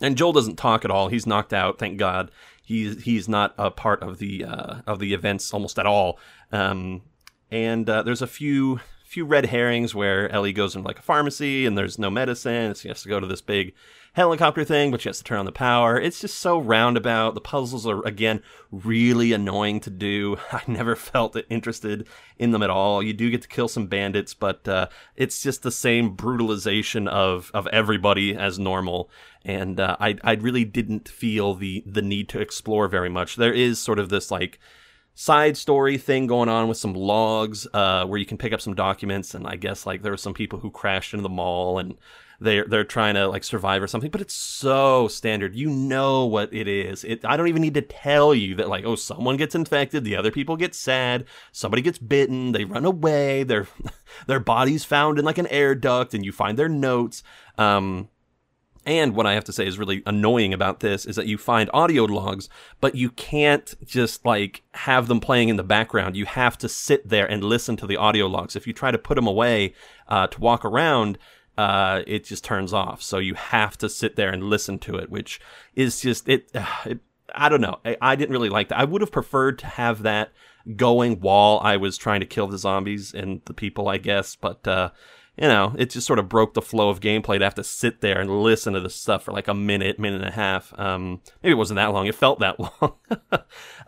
and 0.00 0.16
Joel 0.16 0.32
doesn't 0.32 0.56
talk 0.56 0.84
at 0.84 0.90
all. 0.90 1.08
He's 1.08 1.26
knocked 1.26 1.52
out, 1.52 1.78
thank 1.78 1.98
God. 1.98 2.30
He's 2.62 3.04
he's 3.04 3.28
not 3.28 3.54
a 3.56 3.70
part 3.70 4.02
of 4.02 4.18
the 4.18 4.44
uh, 4.44 4.80
of 4.86 4.98
the 4.98 5.14
events 5.14 5.54
almost 5.54 5.78
at 5.78 5.86
all. 5.86 6.18
Um, 6.52 7.02
and 7.50 7.88
uh, 7.88 8.02
there's 8.02 8.22
a 8.22 8.26
few 8.26 8.80
few 9.06 9.24
red 9.24 9.46
herrings 9.46 9.94
where 9.94 10.28
Ellie 10.30 10.52
goes 10.52 10.74
into 10.74 10.86
like 10.86 10.98
a 10.98 11.02
pharmacy 11.02 11.64
and 11.64 11.78
there's 11.78 11.98
no 11.98 12.10
medicine. 12.10 12.74
She 12.74 12.88
has 12.88 13.02
to 13.02 13.08
go 13.08 13.20
to 13.20 13.26
this 13.26 13.40
big 13.40 13.72
helicopter 14.16 14.64
thing, 14.64 14.90
but 14.90 15.02
she 15.02 15.10
has 15.10 15.18
to 15.18 15.24
turn 15.24 15.40
on 15.40 15.44
the 15.44 15.52
power. 15.52 16.00
It's 16.00 16.22
just 16.22 16.38
so 16.38 16.58
roundabout. 16.58 17.34
The 17.34 17.40
puzzles 17.42 17.86
are 17.86 18.02
again 18.06 18.42
really 18.72 19.34
annoying 19.34 19.78
to 19.80 19.90
do. 19.90 20.38
I 20.52 20.62
never 20.66 20.96
felt 20.96 21.36
interested 21.50 22.08
in 22.38 22.50
them 22.50 22.62
at 22.62 22.70
all. 22.70 23.02
You 23.02 23.12
do 23.12 23.30
get 23.30 23.42
to 23.42 23.48
kill 23.48 23.68
some 23.68 23.88
bandits, 23.88 24.32
but 24.32 24.66
uh, 24.66 24.88
it's 25.16 25.42
just 25.42 25.62
the 25.62 25.70
same 25.70 26.14
brutalization 26.16 27.06
of 27.06 27.50
of 27.52 27.66
everybody 27.68 28.34
as 28.34 28.58
normal. 28.58 29.10
And 29.44 29.78
uh, 29.78 29.98
I 30.00 30.16
I 30.24 30.32
really 30.32 30.64
didn't 30.64 31.10
feel 31.10 31.54
the 31.54 31.84
the 31.86 32.02
need 32.02 32.30
to 32.30 32.40
explore 32.40 32.88
very 32.88 33.10
much. 33.10 33.36
There 33.36 33.52
is 33.52 33.78
sort 33.78 33.98
of 33.98 34.08
this 34.08 34.30
like 34.30 34.58
side 35.14 35.58
story 35.58 35.98
thing 35.98 36.26
going 36.26 36.48
on 36.48 36.68
with 36.68 36.78
some 36.78 36.94
logs 36.94 37.66
uh, 37.74 38.06
where 38.06 38.18
you 38.18 38.26
can 38.26 38.38
pick 38.38 38.54
up 38.54 38.60
some 38.60 38.74
documents 38.74 39.34
and 39.34 39.46
i 39.46 39.56
guess 39.56 39.86
like 39.86 40.02
there 40.02 40.12
were 40.12 40.16
some 40.18 40.34
people 40.34 40.58
who 40.58 40.70
crashed 40.70 41.14
into 41.14 41.22
the 41.22 41.28
mall 41.30 41.78
and 41.78 41.96
they're 42.40 42.64
they're 42.64 42.84
trying 42.84 43.14
to 43.14 43.26
like 43.26 43.44
survive 43.44 43.82
or 43.82 43.86
something 43.86 44.10
but 44.10 44.20
it's 44.20 44.34
so 44.34 45.08
standard 45.08 45.54
you 45.54 45.68
know 45.68 46.24
what 46.24 46.52
it 46.52 46.68
is 46.68 47.04
it 47.04 47.24
i 47.24 47.36
don't 47.36 47.48
even 47.48 47.62
need 47.62 47.74
to 47.74 47.82
tell 47.82 48.34
you 48.34 48.54
that 48.54 48.68
like 48.68 48.84
oh 48.84 48.96
someone 48.96 49.36
gets 49.36 49.54
infected 49.54 50.04
the 50.04 50.16
other 50.16 50.30
people 50.30 50.56
get 50.56 50.74
sad 50.74 51.24
somebody 51.52 51.82
gets 51.82 51.98
bitten 51.98 52.52
they 52.52 52.64
run 52.64 52.84
away 52.84 53.42
their 53.42 53.66
their 54.26 54.40
body's 54.40 54.84
found 54.84 55.18
in 55.18 55.24
like 55.24 55.38
an 55.38 55.46
air 55.48 55.74
duct 55.74 56.14
and 56.14 56.24
you 56.24 56.32
find 56.32 56.58
their 56.58 56.68
notes 56.68 57.22
um 57.58 58.08
and 58.86 59.16
what 59.16 59.26
I 59.26 59.34
have 59.34 59.42
to 59.44 59.52
say 59.52 59.66
is 59.66 59.80
really 59.80 60.00
annoying 60.06 60.54
about 60.54 60.78
this 60.78 61.04
is 61.06 61.16
that 61.16 61.26
you 61.26 61.36
find 61.36 61.68
audio 61.74 62.04
logs, 62.04 62.48
but 62.80 62.94
you 62.94 63.10
can't 63.10 63.74
just 63.84 64.24
like 64.24 64.62
have 64.74 65.08
them 65.08 65.18
playing 65.18 65.48
in 65.48 65.56
the 65.56 65.64
background. 65.64 66.16
You 66.16 66.24
have 66.24 66.56
to 66.58 66.68
sit 66.68 67.08
there 67.08 67.28
and 67.28 67.42
listen 67.42 67.76
to 67.78 67.86
the 67.86 67.96
audio 67.96 68.28
logs. 68.28 68.54
If 68.54 68.64
you 68.64 68.72
try 68.72 68.92
to 68.92 68.98
put 68.98 69.16
them 69.16 69.26
away 69.26 69.74
uh, 70.06 70.28
to 70.28 70.40
walk 70.40 70.64
around, 70.64 71.18
uh, 71.56 72.02
it 72.06 72.24
just 72.24 72.44
turns 72.44 72.72
off. 72.72 73.02
So 73.02 73.18
you 73.18 73.34
have 73.34 73.78
to 73.78 73.88
sit 73.88 74.16
there 74.16 74.30
and 74.30 74.44
listen 74.44 74.78
to 74.80 74.96
it, 74.96 75.10
which 75.10 75.40
is 75.74 76.00
just 76.00 76.28
it. 76.28 76.50
It 76.86 77.00
I 77.34 77.48
don't 77.48 77.60
know. 77.60 77.80
I, 77.84 77.96
I, 78.00 78.16
didn't 78.16 78.32
really 78.32 78.48
like 78.48 78.68
that. 78.68 78.78
I 78.78 78.84
would 78.84 79.00
have 79.00 79.10
preferred 79.10 79.58
to 79.58 79.66
have 79.66 80.02
that 80.02 80.32
going 80.76 81.20
while 81.20 81.60
I 81.62 81.76
was 81.76 81.98
trying 81.98 82.20
to 82.20 82.26
kill 82.26 82.46
the 82.46 82.56
zombies 82.56 83.12
and 83.12 83.42
the 83.44 83.52
people, 83.52 83.88
I 83.88 83.98
guess. 83.98 84.36
But 84.36 84.66
uh, 84.66 84.90
you 85.36 85.48
know, 85.48 85.74
it 85.78 85.90
just 85.90 86.06
sort 86.06 86.18
of 86.18 86.28
broke 86.28 86.54
the 86.54 86.62
flow 86.62 86.88
of 86.88 87.00
gameplay 87.00 87.38
to 87.38 87.44
have 87.44 87.54
to 87.56 87.64
sit 87.64 88.00
there 88.00 88.20
and 88.20 88.42
listen 88.42 88.72
to 88.72 88.80
this 88.80 88.94
stuff 88.94 89.24
for 89.24 89.32
like 89.32 89.48
a 89.48 89.54
minute, 89.54 89.98
minute 89.98 90.22
and 90.22 90.30
a 90.30 90.34
half. 90.34 90.72
Um, 90.78 91.20
maybe 91.42 91.52
it 91.52 91.58
wasn't 91.58 91.76
that 91.76 91.92
long. 91.92 92.06
It 92.06 92.14
felt 92.14 92.40
that 92.40 92.58
long. 92.80 92.94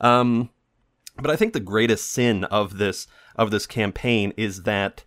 um, 0.01 0.51
but 1.17 1.31
I 1.31 1.37
think 1.37 1.53
the 1.53 1.61
greatest 1.61 2.11
sin 2.11 2.45
of 2.45 2.79
this 2.79 3.07
of 3.35 3.51
this 3.51 3.67
campaign 3.67 4.33
is 4.37 4.65
that 4.65 5.05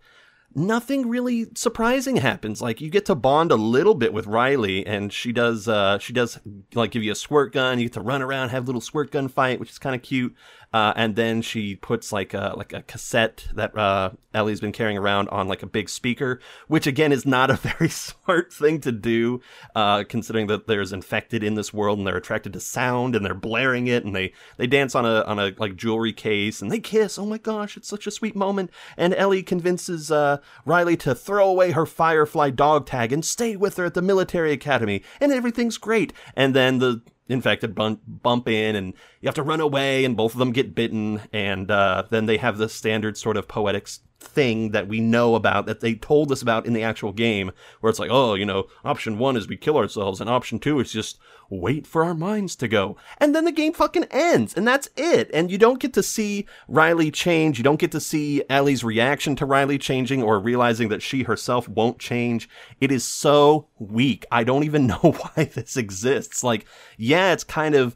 nothing 0.55 1.07
really 1.07 1.47
surprising 1.55 2.17
happens. 2.17 2.61
Like 2.61 2.81
you 2.81 2.89
get 2.89 3.05
to 3.05 3.15
bond 3.15 3.51
a 3.51 3.55
little 3.55 3.95
bit 3.95 4.13
with 4.13 4.27
Riley, 4.27 4.85
and 4.85 5.11
she 5.11 5.31
does 5.31 5.67
uh, 5.67 5.99
she 5.99 6.13
does 6.13 6.39
like 6.73 6.91
give 6.91 7.03
you 7.03 7.11
a 7.11 7.15
squirt 7.15 7.53
gun. 7.53 7.79
You 7.79 7.85
get 7.85 7.93
to 7.93 8.01
run 8.01 8.21
around, 8.21 8.49
have 8.49 8.63
a 8.63 8.65
little 8.65 8.81
squirt 8.81 9.11
gun 9.11 9.27
fight, 9.27 9.59
which 9.59 9.69
is 9.69 9.79
kind 9.79 9.95
of 9.95 10.01
cute. 10.01 10.35
Uh, 10.73 10.93
and 10.95 11.15
then 11.17 11.41
she 11.41 11.75
puts 11.75 12.13
like 12.13 12.33
a 12.33 12.53
like 12.55 12.71
a 12.71 12.81
cassette 12.83 13.47
that 13.53 13.77
uh, 13.77 14.11
Ellie's 14.33 14.61
been 14.61 14.71
carrying 14.71 14.97
around 14.97 15.27
on 15.27 15.47
like 15.47 15.63
a 15.63 15.67
big 15.67 15.89
speaker, 15.89 16.39
which 16.67 16.87
again 16.87 17.11
is 17.11 17.25
not 17.25 17.49
a 17.49 17.55
very 17.77 17.89
smart 17.89 18.53
thing 18.53 18.79
to 18.81 18.91
do, 18.91 19.41
uh, 19.75 20.05
considering 20.07 20.47
that 20.47 20.67
there's 20.67 20.93
infected 20.93 21.43
in 21.43 21.55
this 21.55 21.73
world 21.73 21.97
and 21.97 22.07
they're 22.07 22.15
attracted 22.15 22.53
to 22.53 22.59
sound 22.61 23.15
and 23.15 23.25
they're 23.25 23.33
blaring 23.33 23.87
it 23.87 24.05
and 24.05 24.15
they 24.15 24.31
they 24.55 24.67
dance 24.67 24.95
on 24.95 25.05
a 25.05 25.21
on 25.23 25.39
a 25.39 25.53
like 25.57 25.75
jewelry 25.75 26.13
case 26.13 26.61
and 26.61 26.71
they 26.71 26.79
kiss. 26.79 27.19
Oh 27.19 27.25
my 27.25 27.37
gosh, 27.37 27.75
it's 27.75 27.89
such 27.89 28.07
a 28.07 28.11
sweet 28.11 28.35
moment. 28.35 28.71
And 28.95 29.13
Ellie 29.15 29.43
convinces 29.43 30.09
uh, 30.09 30.37
Riley 30.65 30.95
to 30.97 31.13
throw 31.13 31.49
away 31.49 31.71
her 31.71 31.85
Firefly 31.85 32.51
dog 32.51 32.85
tag 32.85 33.11
and 33.11 33.25
stay 33.25 33.57
with 33.57 33.75
her 33.75 33.85
at 33.85 33.93
the 33.93 34.01
military 34.01 34.53
academy, 34.53 35.03
and 35.19 35.33
everything's 35.33 35.77
great. 35.77 36.13
And 36.33 36.55
then 36.55 36.79
the 36.79 37.01
infected 37.31 37.73
bump, 37.73 38.01
bump 38.05 38.47
in 38.47 38.75
and 38.75 38.93
you 39.21 39.27
have 39.27 39.35
to 39.35 39.43
run 39.43 39.61
away 39.61 40.03
and 40.03 40.17
both 40.17 40.33
of 40.33 40.39
them 40.39 40.51
get 40.51 40.75
bitten 40.75 41.21
and 41.31 41.71
uh, 41.71 42.03
then 42.09 42.25
they 42.25 42.37
have 42.37 42.57
the 42.57 42.69
standard 42.69 43.17
sort 43.17 43.37
of 43.37 43.47
poetic 43.47 43.87
thing 44.19 44.71
that 44.71 44.87
we 44.87 44.99
know 44.99 45.33
about 45.33 45.65
that 45.65 45.79
they 45.79 45.95
told 45.95 46.31
us 46.31 46.43
about 46.43 46.65
in 46.67 46.73
the 46.73 46.83
actual 46.83 47.11
game 47.11 47.51
where 47.79 47.89
it's 47.89 47.97
like 47.97 48.11
oh 48.11 48.35
you 48.35 48.45
know 48.45 48.67
option 48.85 49.17
one 49.17 49.35
is 49.35 49.47
we 49.47 49.57
kill 49.57 49.77
ourselves 49.77 50.21
and 50.21 50.29
option 50.29 50.59
two 50.59 50.79
is 50.79 50.91
just 50.91 51.17
wait 51.51 51.85
for 51.85 52.03
our 52.03 52.15
minds 52.15 52.55
to 52.55 52.67
go. 52.67 52.95
And 53.17 53.35
then 53.35 53.45
the 53.45 53.51
game 53.51 53.73
fucking 53.73 54.05
ends 54.05 54.55
and 54.55 54.67
that's 54.67 54.89
it. 54.95 55.29
And 55.33 55.51
you 55.51 55.57
don't 55.57 55.79
get 55.79 55.93
to 55.93 56.01
see 56.01 56.47
riley 56.67 57.11
change. 57.11 57.57
You 57.57 57.63
don't 57.63 57.79
get 57.79 57.91
to 57.91 57.99
see 57.99 58.41
ellie's 58.49 58.83
reaction 58.83 59.35
to 59.35 59.45
riley 59.45 59.77
changing 59.77 60.23
or 60.23 60.39
realizing 60.39 60.89
that 60.89 61.01
she 61.01 61.23
herself 61.23 61.67
won't 61.67 61.99
change. 61.99 62.49
It 62.79 62.91
is 62.91 63.03
so 63.03 63.67
weak. 63.77 64.25
I 64.31 64.43
don't 64.43 64.63
even 64.63 64.87
know 64.87 64.95
why 64.95 65.43
this 65.45 65.77
exists. 65.77 66.43
Like 66.43 66.65
yeah 66.97 67.33
it's 67.33 67.43
kind 67.43 67.75
of 67.75 67.95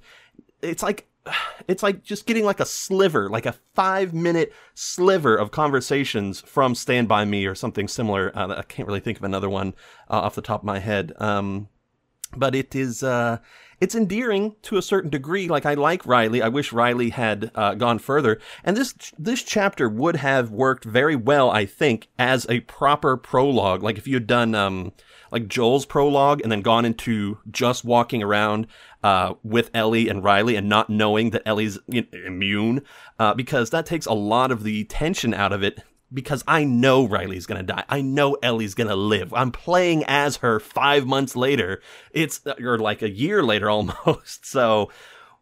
it's 0.62 0.84
like 0.84 1.08
it's 1.68 1.84
like 1.84 2.04
just 2.04 2.26
getting 2.26 2.46
like 2.46 2.60
a 2.60 2.66
sliver, 2.66 3.30
like 3.30 3.46
a 3.46 3.56
five 3.74 4.14
minute 4.14 4.54
sliver 4.74 5.36
of 5.36 5.52
conversations 5.52 6.42
from 6.42 6.76
Stand 6.76 7.08
By 7.08 7.26
Me 7.26 7.46
or 7.46 7.56
something 7.56 7.88
similar. 7.88 8.32
Uh, 8.36 8.56
I 8.58 8.64
can't 8.64 8.88
really 8.88 9.00
think 9.00 9.18
of 9.18 9.24
another 9.24 9.50
one 9.50 9.74
uh, 10.10 10.20
off 10.20 10.36
the 10.36 10.42
top 10.42 10.62
of 10.62 10.66
my 10.66 10.80
head. 10.80 11.14
Um, 11.20 11.70
but 12.36 12.56
it 12.56 12.76
is, 12.76 13.04
uh, 13.04 13.38
it's 13.80 13.96
endearing 13.96 14.56
to 14.64 14.78
a 14.78 14.82
certain 14.82 15.10
degree. 15.10 15.48
Like 15.48 15.66
I 15.66 15.74
like 15.74 16.06
Riley. 16.06 16.42
I 16.42 16.48
wish 16.48 16.74
Riley 16.74 17.10
had 17.10 17.52
uh, 17.56 17.76
gone 17.76 18.00
further. 18.00 18.40
And 18.64 18.76
this 18.76 18.94
this 19.18 19.44
chapter 19.44 19.90
would 19.90 20.18
have 20.18 20.50
worked 20.52 20.86
very 20.86 21.16
well, 21.16 21.50
I 21.50 21.66
think, 21.66 22.08
as 22.18 22.46
a 22.50 22.62
proper 22.62 23.18
prologue. 23.18 23.84
Like 23.84 23.98
if 23.98 24.08
you 24.08 24.16
had 24.16 24.28
done 24.28 24.56
um, 24.56 24.94
like 25.32 25.48
Joel's 25.48 25.86
prologue 25.86 26.42
and 26.42 26.52
then 26.52 26.62
gone 26.62 26.86
into 26.86 27.40
just 27.52 27.84
walking 27.84 28.24
around 28.24 28.68
uh, 29.06 29.36
with 29.44 29.70
Ellie 29.76 30.10
and 30.10 30.24
Riley 30.24 30.56
and 30.56 30.68
not 30.68 30.90
knowing 30.90 31.30
that 31.30 31.44
Ellie's 31.46 31.78
immune, 31.88 32.82
uh, 33.20 33.36
because 33.36 33.70
that 33.70 33.86
takes 33.86 34.08
a 34.08 34.14
lot 34.14 34.52
of 34.52 34.64
the 34.64 34.84
tension 34.86 35.32
out 35.32 35.54
of 35.54 35.62
it. 35.62 35.80
Because 36.12 36.44
I 36.48 36.64
know 36.64 37.06
Riley's 37.06 37.46
gonna 37.46 37.62
die. 37.62 37.84
I 37.88 38.02
know 38.02 38.36
Ellie's 38.42 38.74
gonna 38.74 38.96
live. 38.96 39.32
I'm 39.32 39.52
playing 39.52 40.04
as 40.06 40.38
her 40.38 40.60
five 40.60 41.06
months 41.06 41.36
later. 41.36 41.82
It's 42.12 42.42
or 42.60 42.80
like 42.80 43.04
a 43.04 43.10
year 43.10 43.44
later 43.44 43.70
almost. 43.76 44.48
So 44.48 44.90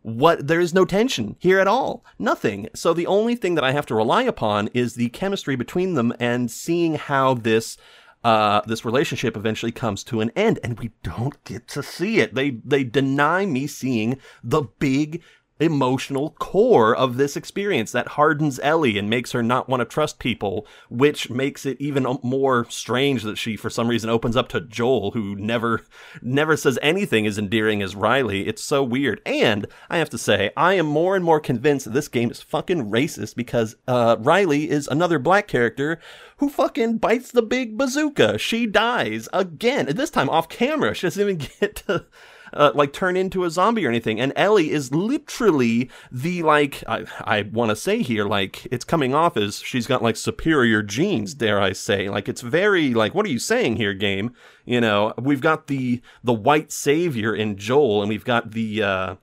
what 0.02 0.46
there 0.46 0.60
is 0.60 0.74
no 0.74 0.84
tension 0.84 1.38
here 1.40 1.60
at 1.60 1.68
all 1.68 2.04
nothing 2.20 2.68
so 2.76 2.94
the 2.94 3.08
only 3.08 3.36
thing 3.36 3.56
that 3.56 3.64
i 3.64 3.72
have 3.72 3.86
to 3.86 3.96
rely 3.96 4.24
upon 4.24 4.68
is 4.74 4.96
the 4.96 5.08
chemistry 5.08 5.56
between 5.56 5.94
them 5.94 6.14
and 6.20 6.52
seeing 6.52 6.96
how 6.96 7.34
this 7.34 7.78
uh, 8.24 8.62
this 8.66 8.86
relationship 8.86 9.36
eventually 9.36 9.72
comes 9.72 10.04
to 10.06 10.22
an 10.22 10.32
end, 10.36 10.60
and 10.64 10.80
we 10.80 10.92
don't 11.04 11.44
get 11.44 11.68
to 11.70 11.84
see 11.84 12.20
it. 12.20 12.36
They 12.36 12.52
they 12.52 12.84
deny 12.84 13.46
me 13.46 13.68
seeing 13.68 14.20
the 14.44 14.64
big 14.80 15.22
emotional 15.60 16.32
core 16.40 16.96
of 16.96 17.18
this 17.18 17.38
experience 17.38 17.92
that 17.92 18.10
hardens 18.10 18.60
Ellie 18.64 18.98
and 18.98 19.10
makes 19.10 19.32
her 19.32 19.44
not 19.44 19.70
want 19.70 19.82
to 19.82 19.86
trust 19.86 20.20
people, 20.20 20.68
which 20.90 21.30
makes 21.30 21.66
it 21.66 21.80
even 21.80 22.06
more 22.24 22.66
strange 22.70 23.24
that 23.24 23.38
she, 23.38 23.56
for 23.56 23.70
some 23.70 23.88
reason, 23.88 24.10
opens 24.10 24.36
up 24.36 24.50
to 24.50 24.62
Joel, 24.62 25.12
who 25.12 25.36
never, 25.36 25.82
never 26.22 26.58
says 26.58 26.80
anything 26.82 27.28
as 27.28 27.38
endearing 27.38 27.82
as 27.82 27.96
Riley. 27.96 28.48
It's 28.48 28.64
so 28.64 28.84
weird. 28.84 29.22
And 29.26 29.68
I 29.90 29.98
have 29.98 30.10
to 30.12 30.18
say, 30.18 30.52
I 30.58 30.74
am 30.74 30.86
more 30.86 31.16
and 31.16 31.24
more 31.24 31.40
convinced 31.40 31.86
that 31.86 31.94
this 31.94 32.08
game 32.08 32.32
is 32.32 32.42
fucking 32.42 32.90
racist 32.92 33.36
because 33.36 33.76
uh, 33.88 34.18
Riley 34.20 34.70
is 34.70 34.88
another 34.88 35.20
black 35.20 35.48
character 35.48 36.00
who 36.38 36.50
fucking 36.50 36.98
bites 36.98 37.32
the 37.32 37.42
big 37.42 37.78
bazooka. 37.78 38.38
She 38.38 38.66
dies 38.66 39.30
again, 39.32 39.86
this 39.86 40.10
time 40.10 40.30
off 40.30 40.50
camera. 40.50 40.94
She 40.94 41.08
doesn't 41.08 41.22
even 41.22 41.38
get 41.60 41.76
to 41.88 42.06
uh, 42.54 42.72
like 42.74 42.94
turn 42.94 43.18
into 43.18 43.44
a 43.44 43.50
zombie 43.50 43.86
or 43.86 43.90
anything. 43.90 44.20
And 44.20 44.34
Ellie 44.36 44.72
is 44.72 44.94
literally 44.94 45.90
the 46.12 46.44
like 46.44 46.84
I, 46.88 47.06
I 47.22 47.42
want 47.44 47.70
to 47.70 47.76
say 47.76 48.02
here 48.02 48.26
like 48.26 48.68
it's 48.72 48.86
coming 48.86 49.14
off 49.14 49.38
as 49.38 49.60
she's 49.60 49.88
got 49.88 50.04
like 50.04 50.16
superior 50.16 50.82
genes, 50.82 51.34
dare 51.34 51.62
I 51.62 51.74
say? 51.74 52.10
Like 52.10 52.30
it's 52.30 52.42
very 52.42 52.94
like 52.94 53.14
what 53.14 53.26
are 53.26 53.30
you 53.30 53.40
saying 53.40 53.78
here, 53.78 53.94
game? 53.94 54.34
You 54.66 54.82
know, 54.82 55.14
we've 55.18 55.42
got 55.42 55.68
the 55.68 56.02
the 56.24 56.34
white 56.34 56.72
savior 56.72 57.36
in 57.36 57.58
Joel, 57.58 58.02
and 58.02 58.10
we've 58.10 58.26
got 58.26 58.52
the 58.52 58.82
uh, 58.82 59.16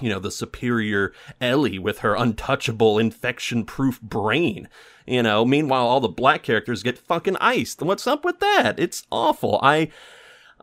you 0.00 0.08
know, 0.08 0.18
the 0.18 0.30
superior 0.30 1.12
Ellie 1.40 1.78
with 1.78 1.98
her 1.98 2.14
untouchable 2.14 2.98
infection 2.98 3.64
proof 3.64 4.00
brain. 4.00 4.68
You 5.06 5.22
know, 5.22 5.44
meanwhile, 5.44 5.86
all 5.86 6.00
the 6.00 6.08
black 6.08 6.42
characters 6.42 6.82
get 6.82 6.98
fucking 6.98 7.36
iced. 7.40 7.82
What's 7.82 8.06
up 8.06 8.24
with 8.24 8.40
that? 8.40 8.78
It's 8.78 9.06
awful. 9.10 9.58
I, 9.62 9.90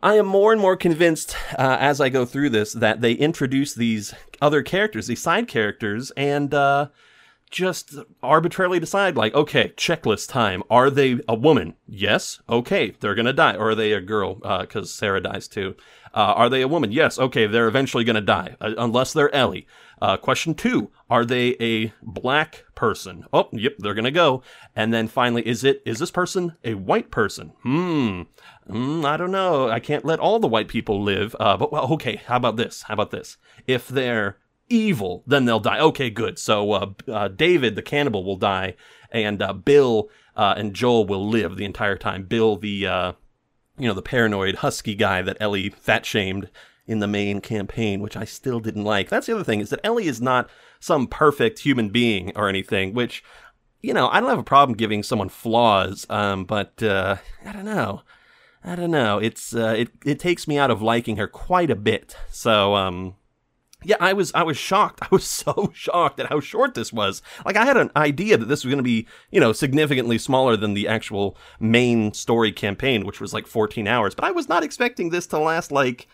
I 0.05 0.17
am 0.17 0.27
more 0.27 0.51
and 0.51 0.61
more 0.61 0.77
convinced 0.77 1.35
uh, 1.57 1.77
as 1.79 1.99
I 1.99 2.09
go 2.09 2.25
through 2.25 2.51
this 2.51 2.73
that 2.73 3.01
they 3.01 3.13
introduce 3.13 3.73
these 3.73 4.13
other 4.39 4.61
characters, 4.61 5.07
these 5.07 5.23
side 5.23 5.47
characters, 5.47 6.11
and 6.15 6.53
uh, 6.53 6.89
just 7.49 7.95
arbitrarily 8.21 8.79
decide, 8.79 9.17
like, 9.17 9.33
okay, 9.33 9.73
checklist 9.75 10.29
time. 10.29 10.61
Are 10.69 10.91
they 10.91 11.21
a 11.27 11.33
woman? 11.33 11.73
Yes. 11.87 12.39
Okay, 12.47 12.91
they're 12.99 13.15
gonna 13.15 13.33
die. 13.33 13.55
Or 13.55 13.71
are 13.71 13.75
they 13.75 13.93
a 13.93 13.99
girl? 13.99 14.35
Because 14.35 14.91
uh, 14.91 14.95
Sarah 14.95 15.21
dies 15.21 15.47
too. 15.47 15.75
Uh, 16.13 16.33
are 16.37 16.49
they 16.49 16.61
a 16.61 16.67
woman? 16.67 16.91
Yes. 16.91 17.17
Okay, 17.17 17.47
they're 17.47 17.67
eventually 17.67 18.03
gonna 18.03 18.21
die, 18.21 18.57
uh, 18.61 18.75
unless 18.77 19.11
they're 19.11 19.33
Ellie. 19.33 19.65
Uh, 20.05 20.17
question 20.17 20.53
two: 20.53 20.91
Are 21.09 21.25
they 21.25 21.55
a 21.59 21.91
black 22.03 22.65
person? 22.75 23.25
Oh, 23.33 23.49
yep, 23.51 23.73
they're 23.79 23.95
gonna 23.95 24.11
go. 24.11 24.43
And 24.75 24.93
then 24.93 25.07
finally, 25.07 25.41
is 25.47 25.63
it 25.63 25.81
is 25.83 25.97
this 25.97 26.11
person 26.11 26.55
a 26.63 26.75
white 26.75 27.09
person? 27.09 27.53
Hmm. 27.63 28.21
Mm, 28.69 29.03
I 29.03 29.17
don't 29.17 29.31
know. 29.31 29.67
I 29.67 29.79
can't 29.79 30.05
let 30.05 30.19
all 30.19 30.37
the 30.37 30.47
white 30.47 30.67
people 30.67 31.01
live. 31.01 31.35
Uh, 31.39 31.57
but 31.57 31.71
well, 31.71 31.91
okay. 31.93 32.17
How 32.17 32.35
about 32.35 32.55
this? 32.55 32.83
How 32.83 32.93
about 32.93 33.09
this? 33.09 33.37
If 33.65 33.87
they're 33.87 34.37
evil, 34.69 35.23
then 35.25 35.45
they'll 35.45 35.59
die. 35.59 35.79
Okay, 35.79 36.11
good. 36.11 36.37
So 36.37 36.71
uh, 36.73 36.93
uh, 37.11 37.27
David, 37.29 37.75
the 37.75 37.81
cannibal, 37.81 38.23
will 38.23 38.37
die, 38.37 38.75
and 39.11 39.41
uh, 39.41 39.53
Bill 39.53 40.09
uh, 40.35 40.53
and 40.55 40.75
Joel 40.75 41.07
will 41.07 41.27
live 41.27 41.57
the 41.57 41.65
entire 41.65 41.97
time. 41.97 42.25
Bill, 42.25 42.57
the 42.57 42.85
uh, 42.85 43.11
you 43.79 43.87
know 43.87 43.95
the 43.95 44.03
paranoid 44.03 44.57
husky 44.57 44.93
guy 44.93 45.23
that 45.23 45.37
Ellie 45.39 45.71
fat 45.71 46.05
shamed 46.05 46.51
in 46.87 46.99
the 46.99 47.07
main 47.07 47.41
campaign, 47.41 47.99
which 47.99 48.15
I 48.15 48.25
still 48.25 48.59
didn't 48.59 48.83
like. 48.83 49.09
That's 49.09 49.27
the 49.27 49.33
other 49.33 49.43
thing 49.43 49.59
is 49.59 49.69
that 49.69 49.79
Ellie 49.83 50.07
is 50.07 50.21
not 50.21 50.49
some 50.79 51.07
perfect 51.07 51.59
human 51.59 51.89
being 51.89 52.31
or 52.35 52.47
anything, 52.47 52.93
which 52.93 53.23
you 53.81 53.93
know 53.93 54.09
I 54.09 54.19
don't 54.19 54.29
have 54.29 54.39
a 54.39 54.43
problem 54.43 54.77
giving 54.77 55.03
someone 55.03 55.29
flaws, 55.29 56.05
um, 56.09 56.45
but 56.45 56.81
uh, 56.83 57.17
I 57.45 57.51
don't 57.51 57.65
know. 57.65 58.01
I 58.63 58.75
don't 58.75 58.91
know. 58.91 59.19
It's 59.19 59.55
uh, 59.55 59.75
it 59.77 59.89
it 60.05 60.19
takes 60.19 60.47
me 60.47 60.57
out 60.57 60.71
of 60.71 60.81
liking 60.81 61.17
her 61.17 61.27
quite 61.27 61.69
a 61.69 61.75
bit. 61.75 62.15
So 62.31 62.75
um, 62.75 63.15
yeah, 63.83 63.97
I 63.99 64.13
was 64.13 64.31
I 64.33 64.43
was 64.43 64.57
shocked. 64.57 64.99
I 65.03 65.07
was 65.11 65.25
so 65.25 65.71
shocked 65.73 66.19
at 66.19 66.27
how 66.27 66.39
short 66.39 66.73
this 66.73 66.91
was. 66.91 67.21
Like 67.45 67.57
I 67.57 67.65
had 67.65 67.77
an 67.77 67.91
idea 67.95 68.37
that 68.37 68.47
this 68.47 68.63
was 68.63 68.71
going 68.71 68.77
to 68.77 68.83
be, 68.83 69.07
you 69.31 69.39
know, 69.39 69.53
significantly 69.53 70.17
smaller 70.17 70.57
than 70.57 70.73
the 70.73 70.87
actual 70.87 71.37
main 71.59 72.13
story 72.13 72.51
campaign, 72.51 73.05
which 73.05 73.21
was 73.21 73.33
like 73.33 73.47
14 73.47 73.87
hours, 73.87 74.15
but 74.15 74.25
I 74.25 74.31
was 74.31 74.49
not 74.49 74.63
expecting 74.63 75.09
this 75.09 75.27
to 75.27 75.39
last 75.39 75.71
like 75.71 76.07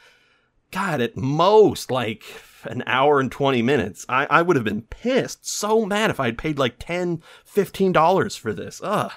god, 0.71 1.01
at 1.01 1.17
most 1.17 1.91
like 1.91 2.23
an 2.63 2.83
hour 2.85 3.19
and 3.19 3.31
20 3.31 3.61
minutes. 3.61 4.05
I 4.07 4.25
I 4.29 4.41
would 4.41 4.55
have 4.55 4.65
been 4.65 4.83
pissed, 4.83 5.47
so 5.47 5.85
mad 5.85 6.09
if 6.09 6.19
I 6.19 6.25
had 6.25 6.37
paid 6.37 6.59
like 6.59 6.75
10, 6.79 7.21
15 7.45 7.91
dollars 7.91 8.35
for 8.35 8.53
this. 8.53 8.81
Ugh. 8.83 9.11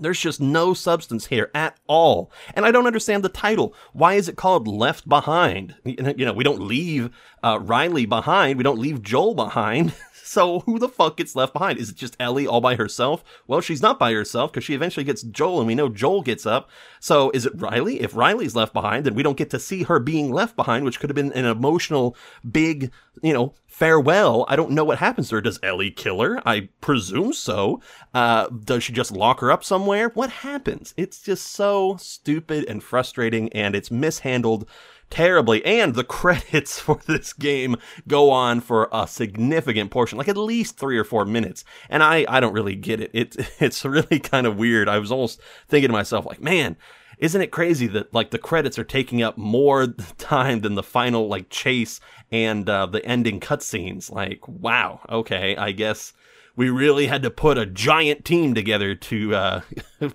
There's 0.00 0.20
just 0.20 0.40
no 0.40 0.74
substance 0.74 1.26
here 1.26 1.50
at 1.54 1.76
all. 1.88 2.30
And 2.54 2.64
I 2.64 2.70
don't 2.70 2.86
understand 2.86 3.24
the 3.24 3.28
title. 3.28 3.74
Why 3.92 4.14
is 4.14 4.28
it 4.28 4.36
called 4.36 4.68
Left 4.68 5.08
Behind? 5.08 5.74
You 5.84 6.24
know, 6.24 6.32
we 6.32 6.44
don't 6.44 6.62
leave 6.62 7.10
uh, 7.42 7.58
Riley 7.60 8.06
behind. 8.06 8.58
We 8.58 8.64
don't 8.64 8.78
leave 8.78 9.02
Joel 9.02 9.34
behind. 9.34 9.92
So 10.28 10.60
who 10.60 10.78
the 10.78 10.90
fuck 10.90 11.16
gets 11.16 11.34
left 11.34 11.54
behind? 11.54 11.78
Is 11.78 11.88
it 11.88 11.96
just 11.96 12.14
Ellie 12.20 12.46
all 12.46 12.60
by 12.60 12.74
herself? 12.74 13.24
Well, 13.46 13.62
she's 13.62 13.80
not 13.80 13.98
by 13.98 14.12
herself 14.12 14.52
because 14.52 14.62
she 14.62 14.74
eventually 14.74 15.04
gets 15.04 15.22
Joel, 15.22 15.60
and 15.60 15.66
we 15.66 15.74
know 15.74 15.88
Joel 15.88 16.20
gets 16.20 16.44
up. 16.44 16.68
So 17.00 17.30
is 17.30 17.46
it 17.46 17.54
Riley? 17.56 18.02
If 18.02 18.14
Riley's 18.14 18.54
left 18.54 18.74
behind, 18.74 19.06
then 19.06 19.14
we 19.14 19.22
don't 19.22 19.38
get 19.38 19.48
to 19.50 19.58
see 19.58 19.84
her 19.84 19.98
being 19.98 20.30
left 20.30 20.54
behind, 20.54 20.84
which 20.84 21.00
could 21.00 21.08
have 21.08 21.14
been 21.14 21.32
an 21.32 21.46
emotional, 21.46 22.14
big, 22.48 22.92
you 23.22 23.32
know, 23.32 23.54
farewell. 23.66 24.44
I 24.48 24.56
don't 24.56 24.72
know 24.72 24.84
what 24.84 24.98
happens 24.98 25.30
to 25.30 25.36
her. 25.36 25.40
Does 25.40 25.60
Ellie 25.62 25.90
kill 25.90 26.20
her? 26.20 26.42
I 26.46 26.68
presume 26.82 27.32
so. 27.32 27.80
Uh, 28.12 28.48
does 28.48 28.84
she 28.84 28.92
just 28.92 29.10
lock 29.10 29.40
her 29.40 29.50
up 29.50 29.64
somewhere? 29.64 30.10
What 30.10 30.30
happens? 30.30 30.92
It's 30.98 31.22
just 31.22 31.46
so 31.46 31.96
stupid 31.98 32.66
and 32.68 32.82
frustrating, 32.82 33.50
and 33.54 33.74
it's 33.74 33.90
mishandled 33.90 34.68
terribly. 35.10 35.64
And 35.64 35.94
the 35.94 36.04
credits 36.18 36.78
for 36.78 37.00
this 37.06 37.32
game 37.32 37.76
go 38.06 38.30
on 38.30 38.60
for 38.60 38.88
a 38.92 39.06
significant 39.06 39.90
portion, 39.90 40.18
like 40.18 40.28
at 40.28 40.36
least 40.36 40.76
three 40.76 40.98
or 40.98 41.04
four 41.04 41.24
minutes. 41.24 41.64
And 41.88 42.02
I, 42.02 42.24
I 42.28 42.40
don't 42.40 42.54
really 42.54 42.76
get 42.76 43.00
it. 43.00 43.10
It, 43.12 43.36
it's 43.60 43.84
really 43.84 44.18
kind 44.18 44.46
of 44.46 44.56
weird. 44.56 44.88
I 44.88 44.98
was 44.98 45.12
almost 45.12 45.40
thinking 45.68 45.88
to 45.88 45.92
myself, 45.92 46.26
like, 46.26 46.40
man, 46.40 46.76
isn't 47.18 47.40
it 47.40 47.50
crazy 47.50 47.86
that 47.88 48.14
like 48.14 48.30
the 48.30 48.38
credits 48.38 48.78
are 48.78 48.84
taking 48.84 49.22
up 49.22 49.36
more 49.36 49.86
time 50.18 50.60
than 50.60 50.74
the 50.74 50.82
final 50.82 51.28
like 51.28 51.50
chase 51.50 52.00
and 52.30 52.68
uh, 52.68 52.86
the 52.86 53.04
ending 53.04 53.40
cutscenes? 53.40 54.10
Like, 54.10 54.46
wow, 54.46 55.00
okay, 55.08 55.56
I 55.56 55.72
guess 55.72 56.12
we 56.56 56.70
really 56.70 57.06
had 57.06 57.22
to 57.22 57.30
put 57.30 57.56
a 57.56 57.66
giant 57.66 58.24
team 58.24 58.54
together 58.54 58.94
to 58.94 59.34
uh, 59.34 59.60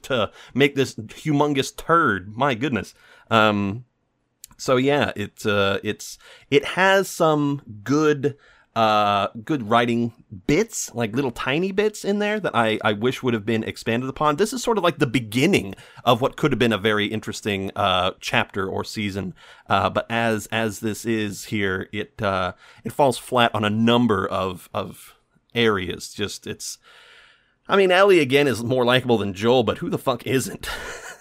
to 0.04 0.32
make 0.54 0.76
this 0.76 0.96
humongous 0.96 1.76
turd. 1.76 2.36
My 2.36 2.54
goodness. 2.54 2.94
Um, 3.30 3.86
so 4.64 4.78
yeah, 4.78 5.12
it's 5.16 5.46
uh, 5.46 5.80
it's 5.84 6.18
it 6.50 6.64
has 6.64 7.10
some 7.10 7.62
good 7.84 8.38
uh 8.76 9.28
good 9.46 9.70
writing 9.70 10.12
bits 10.48 10.90
like 10.96 11.16
little 11.16 11.30
tiny 11.30 11.72
bits 11.72 12.04
in 12.04 12.18
there 12.18 12.40
that 12.40 12.56
i 12.56 12.80
i 12.84 12.92
wish 12.92 13.22
would 13.22 13.36
have 13.36 13.46
been 13.46 13.64
expanded 13.64 14.10
upon. 14.10 14.38
This 14.38 14.52
is 14.52 14.64
sort 14.64 14.80
of 14.80 14.84
like 14.84 14.98
the 14.98 15.06
beginning 15.06 15.76
of 16.06 16.22
what 16.22 16.38
could 16.38 16.52
have 16.52 16.58
been 16.58 16.74
a 16.74 16.78
very 16.80 17.06
interesting 17.06 17.70
uh 17.76 18.14
chapter 18.20 18.68
or 18.68 18.84
season. 18.84 19.36
Uh 19.70 19.92
but 19.92 20.08
as 20.10 20.48
as 20.48 20.80
this 20.80 21.06
is 21.06 21.46
here 21.46 21.88
it 21.92 22.20
uh 22.20 22.54
it 22.84 22.92
falls 22.92 23.20
flat 23.20 23.54
on 23.54 23.64
a 23.64 23.70
number 23.70 24.26
of 24.26 24.70
of 24.74 25.14
areas. 25.54 26.12
Just 26.12 26.48
it's 26.48 26.80
i 27.68 27.76
mean 27.76 27.92
ellie 27.92 28.20
again 28.20 28.48
is 28.48 28.64
more 28.64 28.84
likable 28.84 29.18
than 29.18 29.34
joel 29.34 29.64
but 29.64 29.78
who 29.78 29.90
the 29.90 29.98
fuck 29.98 30.26
isn't 30.26 30.68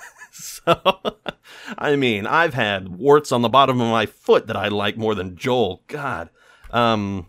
I 1.78 1.96
mean, 1.96 2.26
I've 2.26 2.54
had 2.54 2.88
warts 2.88 3.32
on 3.32 3.42
the 3.42 3.48
bottom 3.48 3.80
of 3.80 3.90
my 3.90 4.06
foot 4.06 4.46
that 4.46 4.56
I 4.56 4.68
like 4.68 4.96
more 4.96 5.14
than 5.14 5.36
Joel. 5.36 5.82
God. 5.86 6.30
Um, 6.70 7.26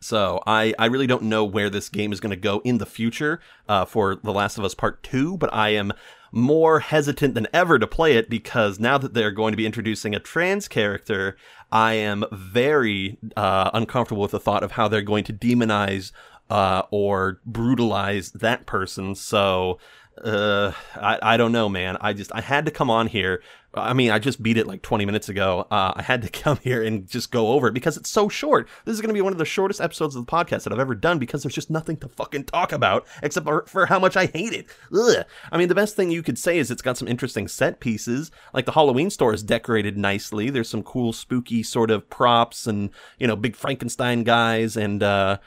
so 0.00 0.42
I, 0.46 0.74
I 0.78 0.86
really 0.86 1.06
don't 1.06 1.24
know 1.24 1.44
where 1.44 1.70
this 1.70 1.88
game 1.88 2.12
is 2.12 2.20
going 2.20 2.30
to 2.30 2.36
go 2.36 2.60
in 2.64 2.78
the 2.78 2.86
future 2.86 3.40
uh, 3.68 3.84
for 3.84 4.16
The 4.16 4.32
Last 4.32 4.58
of 4.58 4.64
Us 4.64 4.74
Part 4.74 5.02
2, 5.04 5.36
but 5.36 5.52
I 5.54 5.70
am 5.70 5.92
more 6.32 6.80
hesitant 6.80 7.34
than 7.34 7.46
ever 7.52 7.78
to 7.78 7.86
play 7.86 8.16
it 8.16 8.28
because 8.28 8.80
now 8.80 8.98
that 8.98 9.14
they're 9.14 9.30
going 9.30 9.52
to 9.52 9.56
be 9.56 9.66
introducing 9.66 10.14
a 10.14 10.20
trans 10.20 10.66
character, 10.66 11.36
I 11.70 11.94
am 11.94 12.24
very 12.32 13.18
uh, 13.36 13.70
uncomfortable 13.72 14.22
with 14.22 14.32
the 14.32 14.40
thought 14.40 14.62
of 14.62 14.72
how 14.72 14.88
they're 14.88 15.02
going 15.02 15.24
to 15.24 15.32
demonize 15.32 16.10
uh, 16.50 16.82
or 16.90 17.40
brutalize 17.46 18.32
that 18.32 18.66
person. 18.66 19.14
So 19.14 19.78
uh, 20.22 20.72
I, 20.94 21.18
I 21.22 21.36
don't 21.36 21.52
know, 21.52 21.68
man. 21.68 21.96
I 22.00 22.12
just 22.12 22.32
I 22.34 22.40
had 22.40 22.66
to 22.66 22.70
come 22.70 22.90
on 22.90 23.06
here. 23.06 23.42
I 23.74 23.94
mean, 23.94 24.10
I 24.10 24.18
just 24.18 24.42
beat 24.42 24.58
it 24.58 24.66
like 24.66 24.82
20 24.82 25.06
minutes 25.06 25.30
ago. 25.30 25.66
Uh, 25.70 25.94
I 25.96 26.02
had 26.02 26.20
to 26.22 26.28
come 26.42 26.58
here 26.58 26.82
and 26.82 27.08
just 27.08 27.30
go 27.30 27.48
over 27.48 27.68
it 27.68 27.74
because 27.74 27.96
it's 27.96 28.10
so 28.10 28.28
short. 28.28 28.68
This 28.84 28.94
is 28.94 29.00
going 29.00 29.08
to 29.08 29.14
be 29.14 29.22
one 29.22 29.32
of 29.32 29.38
the 29.38 29.46
shortest 29.46 29.80
episodes 29.80 30.14
of 30.14 30.26
the 30.26 30.30
podcast 30.30 30.64
that 30.64 30.72
I've 30.72 30.78
ever 30.78 30.94
done 30.94 31.18
because 31.18 31.42
there's 31.42 31.54
just 31.54 31.70
nothing 31.70 31.96
to 31.98 32.08
fucking 32.08 32.44
talk 32.44 32.72
about 32.72 33.06
except 33.22 33.46
for, 33.46 33.64
for 33.66 33.86
how 33.86 33.98
much 33.98 34.16
I 34.16 34.26
hate 34.26 34.52
it. 34.52 34.66
Ugh. 34.94 35.24
I 35.50 35.58
mean, 35.58 35.68
the 35.68 35.74
best 35.74 35.96
thing 35.96 36.10
you 36.10 36.22
could 36.22 36.38
say 36.38 36.58
is 36.58 36.70
it's 36.70 36.82
got 36.82 36.98
some 36.98 37.08
interesting 37.08 37.48
set 37.48 37.80
pieces. 37.80 38.30
Like 38.52 38.66
the 38.66 38.72
Halloween 38.72 39.08
store 39.08 39.32
is 39.32 39.42
decorated 39.42 39.96
nicely. 39.96 40.50
There's 40.50 40.68
some 40.68 40.82
cool, 40.82 41.12
spooky 41.12 41.62
sort 41.62 41.90
of 41.90 42.10
props 42.10 42.66
and, 42.66 42.90
you 43.18 43.26
know, 43.26 43.36
big 43.36 43.56
Frankenstein 43.56 44.24
guys 44.24 44.76
and, 44.76 45.02
uh, 45.02 45.38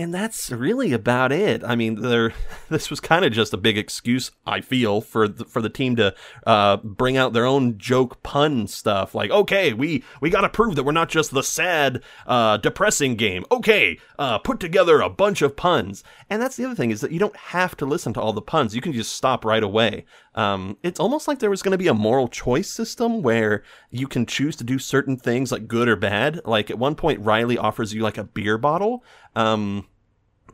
and 0.00 0.14
that's 0.14 0.50
really 0.50 0.94
about 0.94 1.30
it. 1.30 1.62
I 1.62 1.76
mean, 1.76 1.96
there. 2.00 2.32
This 2.70 2.88
was 2.88 3.00
kind 3.00 3.24
of 3.24 3.32
just 3.32 3.52
a 3.52 3.56
big 3.56 3.76
excuse, 3.76 4.30
I 4.46 4.60
feel, 4.60 5.00
for 5.00 5.26
the, 5.26 5.44
for 5.44 5.60
the 5.60 5.68
team 5.68 5.96
to 5.96 6.14
uh, 6.46 6.76
bring 6.76 7.16
out 7.16 7.32
their 7.32 7.44
own 7.44 7.78
joke 7.78 8.22
pun 8.22 8.68
stuff. 8.68 9.12
Like, 9.12 9.32
okay, 9.32 9.72
we 9.72 10.04
we 10.20 10.30
got 10.30 10.42
to 10.42 10.48
prove 10.48 10.76
that 10.76 10.84
we're 10.84 10.92
not 10.92 11.08
just 11.08 11.32
the 11.32 11.42
sad, 11.42 12.00
uh, 12.28 12.58
depressing 12.58 13.16
game. 13.16 13.44
Okay, 13.50 13.98
uh, 14.20 14.38
put 14.38 14.60
together 14.60 15.00
a 15.00 15.10
bunch 15.10 15.42
of 15.42 15.56
puns. 15.56 16.04
And 16.28 16.40
that's 16.40 16.54
the 16.54 16.64
other 16.64 16.76
thing 16.76 16.92
is 16.92 17.00
that 17.00 17.10
you 17.10 17.18
don't 17.18 17.36
have 17.36 17.76
to 17.78 17.86
listen 17.86 18.12
to 18.12 18.20
all 18.20 18.32
the 18.32 18.40
puns. 18.40 18.76
You 18.76 18.80
can 18.80 18.92
just 18.92 19.16
stop 19.16 19.44
right 19.44 19.64
away. 19.64 20.04
Um, 20.36 20.76
it's 20.84 21.00
almost 21.00 21.26
like 21.26 21.40
there 21.40 21.50
was 21.50 21.62
going 21.62 21.72
to 21.72 21.78
be 21.78 21.88
a 21.88 21.94
moral 21.94 22.28
choice 22.28 22.70
system 22.70 23.20
where 23.20 23.64
you 23.90 24.06
can 24.06 24.26
choose 24.26 24.54
to 24.56 24.64
do 24.64 24.78
certain 24.78 25.16
things, 25.16 25.50
like 25.50 25.66
good 25.66 25.88
or 25.88 25.96
bad. 25.96 26.40
Like 26.44 26.70
at 26.70 26.78
one 26.78 26.94
point, 26.94 27.20
Riley 27.20 27.58
offers 27.58 27.92
you 27.92 28.02
like 28.02 28.16
a 28.16 28.24
beer 28.24 28.58
bottle. 28.58 29.04
Um, 29.34 29.86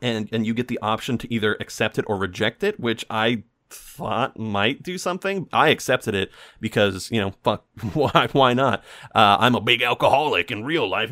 and 0.01 0.29
and 0.31 0.45
you 0.45 0.53
get 0.53 0.67
the 0.67 0.79
option 0.81 1.17
to 1.19 1.33
either 1.33 1.55
accept 1.59 1.97
it 1.97 2.05
or 2.07 2.17
reject 2.17 2.63
it, 2.63 2.79
which 2.79 3.05
I 3.09 3.43
thought 3.69 4.37
might 4.39 4.83
do 4.83 4.97
something. 4.97 5.47
I 5.51 5.69
accepted 5.69 6.15
it 6.15 6.31
because 6.59 7.11
you 7.11 7.19
know, 7.19 7.33
fuck, 7.43 7.65
why 7.93 8.27
why 8.31 8.53
not? 8.53 8.83
Uh, 9.13 9.37
I'm 9.39 9.55
a 9.55 9.61
big 9.61 9.81
alcoholic 9.81 10.51
in 10.51 10.63
real 10.63 10.89
life. 10.89 11.11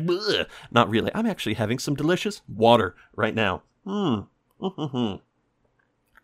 Not 0.70 0.88
really. 0.88 1.10
I'm 1.14 1.26
actually 1.26 1.54
having 1.54 1.78
some 1.78 1.94
delicious 1.94 2.42
water 2.48 2.94
right 3.14 3.34
now. 3.34 3.62
Hmm. 3.84 4.20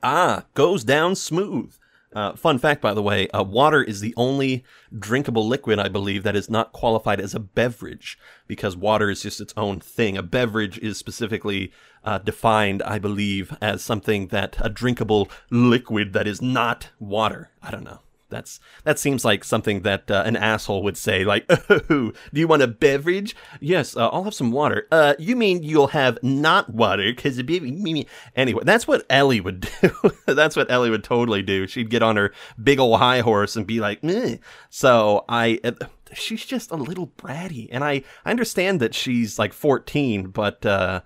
ah, 0.03 0.45
goes 0.55 0.85
down 0.85 1.15
smooth. 1.15 1.75
Uh, 2.15 2.35
fun 2.35 2.59
fact, 2.59 2.83
by 2.83 2.93
the 2.93 3.03
way, 3.03 3.29
uh, 3.29 3.43
water 3.43 3.83
is 3.83 4.01
the 4.01 4.15
only 4.17 4.65
drinkable 4.97 5.47
liquid, 5.47 5.79
I 5.79 5.89
believe, 5.89 6.23
that 6.25 6.37
is 6.37 6.51
not 6.51 6.73
qualified 6.73 7.21
as 7.21 7.35
a 7.35 7.41
beverage 7.41 8.19
because 8.47 8.77
water 8.77 9.09
is 9.09 9.23
just 9.23 9.41
its 9.41 9.55
own 9.57 9.81
thing. 9.81 10.17
A 10.17 10.23
beverage 10.23 10.79
is 10.79 10.99
specifically 10.99 11.73
uh, 12.05 12.19
defined, 12.19 12.83
I 12.83 12.99
believe, 12.99 13.57
as 13.63 13.83
something 13.83 14.29
that 14.29 14.57
a 14.61 14.69
drinkable 14.69 15.31
liquid 15.51 16.13
that 16.13 16.27
is 16.27 16.43
not 16.43 16.91
water. 16.99 17.51
I 17.63 17.71
don't 17.71 17.85
know. 17.85 18.01
That's 18.33 18.59
that 18.85 18.99
seems 18.99 19.25
like 19.25 19.45
something 19.45 19.83
that 19.83 20.11
uh, 20.11 20.23
an 20.27 20.37
asshole 20.37 20.83
would 20.83 20.97
say. 20.97 21.25
Like, 21.25 21.45
oh, 21.71 22.13
do 22.33 22.41
you 22.41 22.49
want 22.49 22.63
a 22.63 22.67
beverage? 22.67 23.37
Yes, 23.61 23.97
uh, 23.97 24.09
I'll 24.09 24.25
have 24.25 24.35
some 24.35 24.51
water. 24.51 24.89
Uh, 24.91 25.15
you 25.19 25.37
mean 25.37 25.63
you'll 25.63 25.89
have 25.89 26.19
not 26.23 26.71
water? 26.71 27.13
Because 27.15 27.39
anyway, 27.39 28.63
that's 28.65 28.89
what 28.89 29.07
Ellie 29.09 29.41
would 29.41 29.61
do. 29.83 29.93
that's 30.27 30.57
what 30.57 30.71
Ellie 30.71 30.91
would 30.91 31.05
totally 31.05 31.43
do. 31.43 31.67
She'd 31.67 31.91
get 31.91 32.03
on 32.03 32.17
her 32.17 32.33
big 32.63 32.81
old 32.81 32.99
high 32.99 33.21
horse 33.21 33.55
and 33.55 33.67
be 33.67 33.79
like, 33.79 34.03
Meh. 34.03 34.37
so 34.71 35.25
I. 35.29 35.61
Uh, 35.63 35.73
she's 36.15 36.45
just 36.45 36.71
a 36.71 36.77
little 36.77 37.09
bratty, 37.19 37.69
and 37.71 37.85
I 37.85 38.03
I 38.25 38.31
understand 38.31 38.81
that 38.81 38.95
she's 38.95 39.39
like 39.39 39.53
14, 39.53 40.29
but 40.29 40.65
uh, 40.65 41.01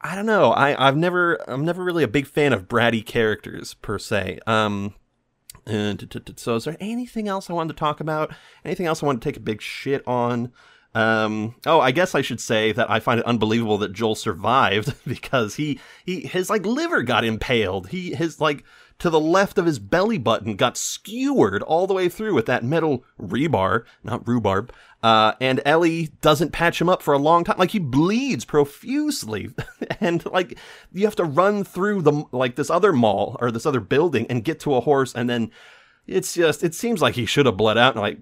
I 0.00 0.14
don't 0.14 0.26
know. 0.26 0.52
I 0.52 0.88
I've 0.88 0.96
never 0.96 1.36
I'm 1.48 1.64
never 1.64 1.82
really 1.82 2.04
a 2.04 2.08
big 2.08 2.26
fan 2.26 2.52
of 2.52 2.68
bratty 2.68 3.04
characters 3.04 3.74
per 3.74 3.98
se. 3.98 4.38
Um, 4.46 4.94
and 5.66 6.32
so, 6.36 6.56
is 6.56 6.64
there 6.64 6.76
anything 6.80 7.28
else 7.28 7.48
I 7.48 7.52
wanted 7.52 7.74
to 7.74 7.78
talk 7.78 8.00
about? 8.00 8.32
Anything 8.64 8.86
else 8.86 9.02
I 9.02 9.06
want 9.06 9.22
to 9.22 9.28
take 9.28 9.36
a 9.36 9.40
big 9.40 9.62
shit 9.62 10.06
on? 10.06 10.52
Um, 10.94 11.54
oh, 11.64 11.80
I 11.80 11.90
guess 11.90 12.14
I 12.14 12.20
should 12.20 12.40
say 12.40 12.72
that 12.72 12.90
I 12.90 13.00
find 13.00 13.20
it 13.20 13.26
unbelievable 13.26 13.78
that 13.78 13.92
Joel 13.92 14.14
survived 14.14 14.94
because 15.06 15.54
he, 15.54 15.80
he, 16.04 16.20
his 16.20 16.50
like 16.50 16.66
liver 16.66 17.02
got 17.02 17.24
impaled. 17.24 17.88
He, 17.88 18.14
his 18.14 18.40
like 18.40 18.64
to 19.02 19.10
the 19.10 19.18
left 19.18 19.58
of 19.58 19.66
his 19.66 19.80
belly 19.80 20.16
button 20.16 20.54
got 20.54 20.76
skewered 20.76 21.60
all 21.64 21.88
the 21.88 21.94
way 21.94 22.08
through 22.08 22.34
with 22.34 22.46
that 22.46 22.62
metal 22.62 23.04
rebar, 23.20 23.82
not 24.04 24.26
rhubarb. 24.28 24.72
Uh, 25.02 25.32
and 25.40 25.60
Ellie 25.64 26.10
doesn't 26.20 26.52
patch 26.52 26.80
him 26.80 26.88
up 26.88 27.02
for 27.02 27.12
a 27.12 27.18
long 27.18 27.42
time. 27.42 27.58
Like 27.58 27.72
he 27.72 27.80
bleeds 27.80 28.44
profusely, 28.44 29.50
and 30.00 30.24
like 30.26 30.56
you 30.92 31.04
have 31.04 31.16
to 31.16 31.24
run 31.24 31.64
through 31.64 32.02
the 32.02 32.24
like 32.30 32.54
this 32.54 32.70
other 32.70 32.92
mall 32.92 33.36
or 33.40 33.50
this 33.50 33.66
other 33.66 33.80
building 33.80 34.24
and 34.30 34.44
get 34.44 34.60
to 34.60 34.76
a 34.76 34.80
horse, 34.80 35.12
and 35.16 35.28
then 35.28 35.50
it's 36.06 36.34
just 36.34 36.62
it 36.62 36.72
seems 36.72 37.02
like 37.02 37.16
he 37.16 37.26
should 37.26 37.46
have 37.46 37.56
bled 37.56 37.76
out 37.76 37.96
like 37.96 38.18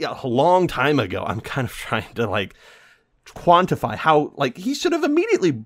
a 0.00 0.28
long 0.28 0.68
time 0.68 1.00
ago. 1.00 1.24
I'm 1.26 1.40
kind 1.40 1.66
of 1.66 1.74
trying 1.76 2.14
to 2.14 2.28
like 2.28 2.54
quantify 3.26 3.96
how 3.96 4.32
like 4.36 4.56
he 4.56 4.72
should 4.72 4.92
have 4.92 5.02
immediately 5.02 5.64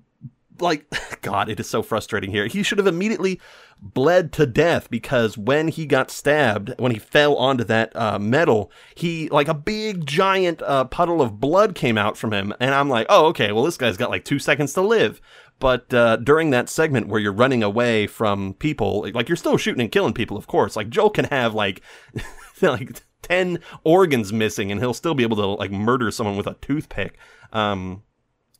like 0.61 0.85
god 1.21 1.49
it 1.49 1.59
is 1.59 1.69
so 1.69 1.81
frustrating 1.81 2.31
here 2.31 2.47
he 2.47 2.63
should 2.63 2.77
have 2.77 2.87
immediately 2.87 3.39
bled 3.79 4.31
to 4.31 4.45
death 4.45 4.89
because 4.89 5.37
when 5.37 5.67
he 5.67 5.85
got 5.85 6.09
stabbed 6.09 6.73
when 6.79 6.91
he 6.91 6.97
fell 6.97 7.35
onto 7.35 7.63
that 7.63 7.95
uh, 7.95 8.17
metal 8.17 8.71
he 8.95 9.29
like 9.29 9.47
a 9.47 9.53
big 9.53 10.05
giant 10.05 10.61
uh, 10.63 10.83
puddle 10.85 11.21
of 11.21 11.39
blood 11.39 11.75
came 11.75 11.97
out 11.97 12.17
from 12.17 12.33
him 12.33 12.53
and 12.59 12.73
i'm 12.73 12.89
like 12.89 13.05
oh 13.09 13.27
okay 13.27 13.51
well 13.51 13.63
this 13.63 13.77
guy's 13.77 13.97
got 13.97 14.09
like 14.09 14.25
two 14.25 14.39
seconds 14.39 14.73
to 14.73 14.81
live 14.81 15.21
But 15.59 15.91
uh, 15.93 16.17
during 16.17 16.51
that 16.51 16.69
segment 16.69 17.07
where 17.07 17.19
you're 17.19 17.33
running 17.33 17.63
away 17.63 18.05
from 18.07 18.53
people, 18.55 19.09
like 19.13 19.27
you're 19.27 19.35
still 19.35 19.57
shooting 19.57 19.81
and 19.81 19.91
killing 19.91 20.13
people, 20.13 20.37
of 20.37 20.45
course. 20.45 20.75
Like 20.75 20.89
Joel 20.89 21.09
can 21.09 21.25
have 21.25 21.55
like 21.55 21.81
like 22.61 23.01
ten 23.23 23.59
organs 23.83 24.31
missing, 24.31 24.71
and 24.71 24.79
he'll 24.79 24.93
still 24.93 25.15
be 25.15 25.23
able 25.23 25.37
to 25.37 25.45
like 25.47 25.71
murder 25.71 26.11
someone 26.11 26.37
with 26.37 26.47
a 26.47 26.55
toothpick. 26.61 27.17
Um, 27.53 28.03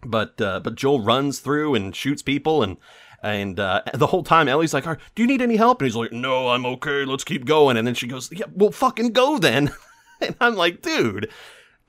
but 0.06 0.40
uh, 0.42 0.60
but 0.60 0.76
Joel 0.76 1.02
runs 1.02 1.40
through 1.40 1.76
and 1.76 1.96
shoots 1.96 2.22
people, 2.22 2.64
and 2.64 2.78
and 3.24 3.60
uh, 3.60 3.82
the 3.94 4.08
whole 4.08 4.24
time 4.24 4.48
Ellie's 4.48 4.74
like, 4.74 4.86
"Do 4.86 5.22
you 5.24 5.28
need 5.28 5.42
any 5.42 5.58
help?" 5.58 5.82
And 5.82 5.88
he's 5.88 5.96
like, 5.96 6.12
"No, 6.12 6.50
I'm 6.50 6.66
okay. 6.66 7.06
Let's 7.06 7.24
keep 7.24 7.46
going." 7.46 7.78
And 7.78 7.88
then 7.88 7.96
she 7.96 8.08
goes, 8.08 8.32
"Yeah, 8.32 8.46
well, 8.54 8.72
fucking 8.72 9.12
go 9.12 9.38
then." 9.38 9.72
and 10.22 10.36
I'm 10.40 10.56
like, 10.56 10.82
dude, 10.82 11.30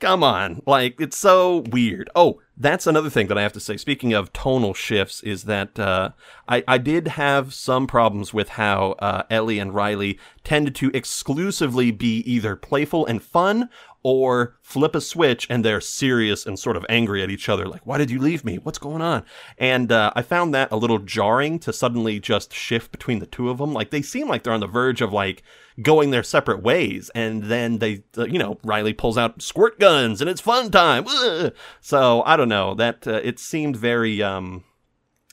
come 0.01 0.23
on. 0.23 0.63
Like, 0.67 1.01
it's 1.01 1.17
so 1.17 1.59
weird. 1.71 2.11
Oh, 2.15 2.41
that's 2.57 2.87
another 2.87 3.11
thing 3.11 3.29
that 3.29 3.39
I 3.39 3.43
have 3.43 3.53
to 3.55 3.61
say. 3.61 3.77
Speaking 3.77 4.13
of 4.13 4.33
tonal 4.33 4.75
shifts, 4.75 5.23
is 5.23 5.45
that 5.45 5.79
uh, 5.79 6.11
I, 6.49 6.65
I 6.67 6.79
did 6.79 7.09
have 7.09 7.55
some 7.55 7.87
problems 7.87 8.35
with 8.35 8.51
how 8.51 8.93
uh, 8.99 9.25
Ellie 9.31 9.59
and 9.59 9.75
Riley 9.75 10.19
tended 10.45 10.75
to 10.77 10.91
exclusively 10.93 11.91
be 11.91 12.19
either 12.21 12.57
playful 12.57 13.07
and 13.07 13.23
fun 13.23 13.69
or 14.03 14.57
flip 14.63 14.95
a 14.95 15.01
switch 15.01 15.47
and 15.51 15.65
they're 15.65 15.81
serious 15.81 16.47
and 16.47 16.59
sort 16.59 16.77
of 16.77 16.87
angry 16.89 17.23
at 17.23 17.31
each 17.31 17.49
other. 17.49 17.67
Like, 17.67 17.87
why 17.87 17.99
did 17.99 18.11
you 18.11 18.19
leave 18.19 18.45
me? 18.45 18.57
What's 18.57 18.79
going 18.79 19.03
on? 19.03 19.25
And 19.59 19.91
uh, 19.91 20.13
I 20.15 20.23
found 20.23 20.55
that 20.55 20.71
a 20.71 20.77
little 20.77 20.99
jarring 20.99 21.59
to 21.61 21.73
suddenly 21.73 22.21
just 22.21 22.53
shift 22.53 22.93
between 22.93 23.19
the 23.19 23.27
two 23.27 23.51
of 23.51 23.59
them. 23.59 23.73
Like, 23.73 23.91
they 23.91 24.03
seem 24.03 24.29
like 24.29 24.43
they're 24.43 24.53
on 24.53 24.61
the 24.61 24.67
verge 24.67 25.01
of 25.01 25.13
like 25.13 25.43
going 25.83 26.11
their 26.11 26.23
separate 26.23 26.63
ways. 26.63 27.11
And 27.15 27.45
then 27.45 27.79
they, 27.79 28.05
uh, 28.17 28.27
you 28.27 28.39
know, 28.39 28.59
Riley 28.65 28.93
pulls 28.93 29.19
out 29.19 29.43
squirt 29.43 29.79
guns 29.79 30.21
and 30.21 30.31
it's 30.31 30.41
fun 30.41 30.71
time. 30.71 31.05
Ugh! 31.09 31.53
So 31.81 32.23
I 32.25 32.37
don't 32.37 32.49
know 32.49 32.75
that 32.75 33.07
uh, 33.07 33.21
it 33.23 33.39
seemed 33.39 33.77
very, 33.77 34.23
um, 34.23 34.65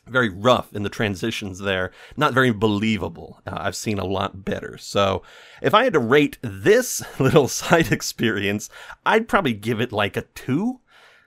very 0.07 0.29
rough 0.29 0.73
in 0.73 0.83
the 0.83 0.89
transitions 0.89 1.59
there, 1.59 1.91
not 2.15 2.33
very 2.33 2.51
believable. 2.51 3.41
Uh, 3.45 3.57
I've 3.57 3.75
seen 3.75 3.99
a 3.99 4.05
lot 4.05 4.45
better. 4.45 4.77
So, 4.77 5.23
if 5.61 5.73
I 5.73 5.83
had 5.83 5.93
to 5.93 5.99
rate 5.99 6.37
this 6.41 7.03
little 7.19 7.47
side 7.47 7.91
experience, 7.91 8.69
I'd 9.05 9.27
probably 9.27 9.53
give 9.53 9.81
it 9.81 9.91
like 9.91 10.17
a 10.17 10.21
2. 10.21 10.79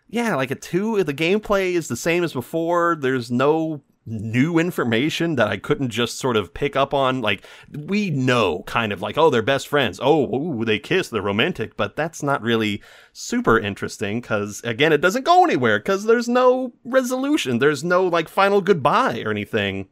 Yeah, 0.08 0.36
like 0.36 0.50
a 0.50 0.54
2. 0.54 1.04
The 1.04 1.14
gameplay 1.14 1.72
is 1.72 1.88
the 1.88 1.96
same 1.96 2.24
as 2.24 2.32
before. 2.32 2.96
There's 2.96 3.30
no 3.30 3.82
new 4.11 4.59
information 4.59 5.37
that 5.37 5.49
I 5.49 5.57
couldn't 5.57 5.90
just 5.90 6.18
sort 6.18 6.37
of 6.37 6.55
pick 6.55 6.77
up 6.77 6.94
on. 6.94 7.21
Like, 7.21 7.44
we 7.71 8.11
know 8.11 8.62
kind 8.66 8.92
of 8.92 9.03
like, 9.03 9.18
oh, 9.18 9.31
they're 9.31 9.42
best 9.42 9.68
friends. 9.68 10.01
Oh, 10.03 10.35
ooh, 10.35 10.64
they 10.64 10.79
kiss, 10.79 11.09
they're 11.09 11.23
romantic, 11.23 11.77
but 11.77 11.97
that's 11.97 12.23
not 12.23 12.42
really 12.42 12.83
super 13.12 13.59
interesting 13.59 14.21
because, 14.21 14.61
again, 14.64 14.92
it 14.92 15.01
doesn't 15.01 15.25
go 15.25 15.44
anywhere 15.44 15.79
because 15.79 16.05
there's 16.05 16.29
no 16.29 16.73
resolution. 16.85 17.59
There's 17.59 17.85
no 17.85 18.07
like 18.07 18.29
final 18.29 18.61
goodbye 18.61 19.23
or 19.25 19.31
anything. 19.31 19.88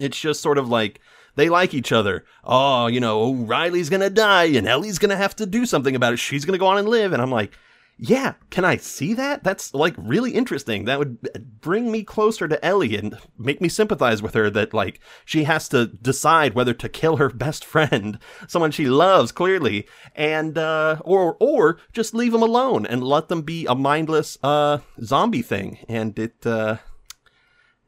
It's 0.00 0.18
just 0.18 0.40
sort 0.40 0.58
of 0.58 0.68
like, 0.68 1.00
they 1.36 1.48
like 1.48 1.74
each 1.74 1.92
other. 1.92 2.24
Oh, 2.44 2.86
you 2.86 3.00
know, 3.00 3.34
Riley's 3.34 3.90
gonna 3.90 4.10
die 4.10 4.44
and 4.44 4.66
Ellie's 4.66 4.98
gonna 4.98 5.16
have 5.16 5.36
to 5.36 5.46
do 5.46 5.66
something 5.66 5.96
about 5.96 6.12
it. 6.12 6.18
She's 6.18 6.44
gonna 6.44 6.58
go 6.58 6.66
on 6.66 6.78
and 6.78 6.88
live. 6.88 7.12
And 7.12 7.20
I'm 7.20 7.30
like, 7.30 7.52
yeah, 7.96 8.34
can 8.50 8.64
I 8.64 8.76
see 8.76 9.14
that? 9.14 9.44
That's 9.44 9.72
like 9.72 9.94
really 9.96 10.32
interesting. 10.32 10.84
That 10.84 10.98
would 10.98 11.60
bring 11.60 11.92
me 11.92 12.02
closer 12.02 12.48
to 12.48 12.64
Ellie 12.64 12.96
and 12.96 13.16
make 13.38 13.60
me 13.60 13.68
sympathize 13.68 14.20
with 14.20 14.34
her 14.34 14.50
that 14.50 14.74
like 14.74 15.00
she 15.24 15.44
has 15.44 15.68
to 15.68 15.86
decide 15.86 16.54
whether 16.54 16.74
to 16.74 16.88
kill 16.88 17.16
her 17.16 17.28
best 17.34 17.64
friend, 17.64 18.18
someone 18.48 18.72
she 18.72 18.86
loves 18.86 19.30
clearly, 19.30 19.86
and 20.14 20.58
uh 20.58 20.96
or 21.02 21.36
or 21.38 21.78
just 21.92 22.14
leave 22.14 22.32
them 22.32 22.42
alone 22.42 22.84
and 22.84 23.04
let 23.04 23.28
them 23.28 23.42
be 23.42 23.64
a 23.66 23.74
mindless 23.74 24.38
uh 24.42 24.78
zombie 25.02 25.42
thing. 25.42 25.78
And 25.88 26.18
it 26.18 26.44
uh 26.44 26.78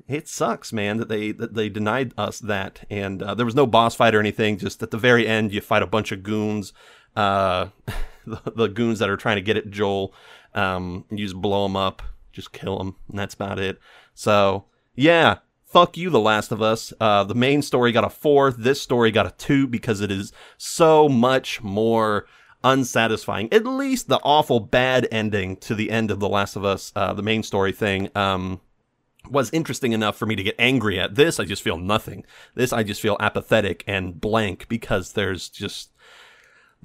it 0.09 0.29
sucks, 0.29 0.73
man, 0.73 0.99
that 0.99 1.09
they 1.09 1.33
that 1.33 1.55
they 1.55 1.69
denied 1.69 2.15
us 2.17 2.39
that. 2.39 2.85
And 2.89 3.23
uh, 3.23 3.35
there 3.35 3.47
was 3.47 3.57
no 3.57 3.67
boss 3.67 3.97
fight 3.97 4.15
or 4.15 4.21
anything. 4.21 4.57
Just 4.57 4.83
at 4.85 4.93
the 4.93 4.99
very 4.99 5.27
end, 5.27 5.53
you 5.53 5.61
fight 5.61 5.83
a 5.83 5.87
bunch 5.87 6.13
of 6.13 6.23
goons. 6.23 6.73
Uh, 7.17 7.69
the, 8.45 8.53
the 8.55 8.69
goons 8.69 8.99
that 8.99 9.11
are 9.11 9.17
trying 9.17 9.37
to 9.37 9.43
get 9.43 9.57
at 9.57 9.71
Joel. 9.71 10.15
Um, 10.55 11.05
you 11.11 11.19
just 11.19 11.37
blow 11.37 11.65
them 11.65 11.77
up, 11.77 12.03
just 12.33 12.53
kill 12.53 12.79
them, 12.79 12.97
and 13.09 13.19
that's 13.19 13.35
about 13.35 13.59
it. 13.59 13.79
So 14.15 14.65
yeah, 14.95 15.39
fuck 15.65 15.97
you, 15.97 16.11
The 16.11 16.21
Last 16.21 16.53
of 16.53 16.63
Us. 16.63 16.93
Uh, 17.01 17.25
the 17.25 17.35
main 17.35 17.63
story 17.63 17.93
got 17.93 18.05
a 18.05 18.11
four. 18.11 18.51
This 18.51 18.81
story 18.81 19.11
got 19.11 19.27
a 19.27 19.31
two 19.33 19.67
because 19.67 20.01
it 20.01 20.11
is 20.11 20.33
so 20.57 21.09
much 21.09 21.63
more 21.63 22.27
unsatisfying. 22.65 23.53
At 23.53 23.67
least 23.67 24.09
the 24.09 24.21
awful 24.23 24.61
bad 24.61 25.07
ending 25.13 25.57
to 25.59 25.75
the 25.75 25.91
end 25.91 26.11
of 26.11 26.21
The 26.21 26.29
Last 26.29 26.57
of 26.57 26.65
Us, 26.65 26.93
uh, 26.97 27.13
the 27.13 27.23
main 27.23 27.43
story 27.43 27.73
thing, 27.73 28.09
um, 28.15 28.61
was 29.31 29.51
interesting 29.53 29.93
enough 29.93 30.17
for 30.17 30.27
me 30.27 30.37
to 30.37 30.43
get 30.43 30.55
angry 30.59 30.99
at. 30.99 31.15
This, 31.15 31.39
I 31.39 31.45
just 31.45 31.63
feel 31.63 31.77
nothing. 31.77 32.25
This, 32.55 32.73
I 32.73 32.83
just 32.83 33.01
feel 33.01 33.17
apathetic 33.21 33.85
and 33.87 34.21
blank 34.21 34.69
because 34.69 35.13
there's 35.13 35.49
just 35.49 35.91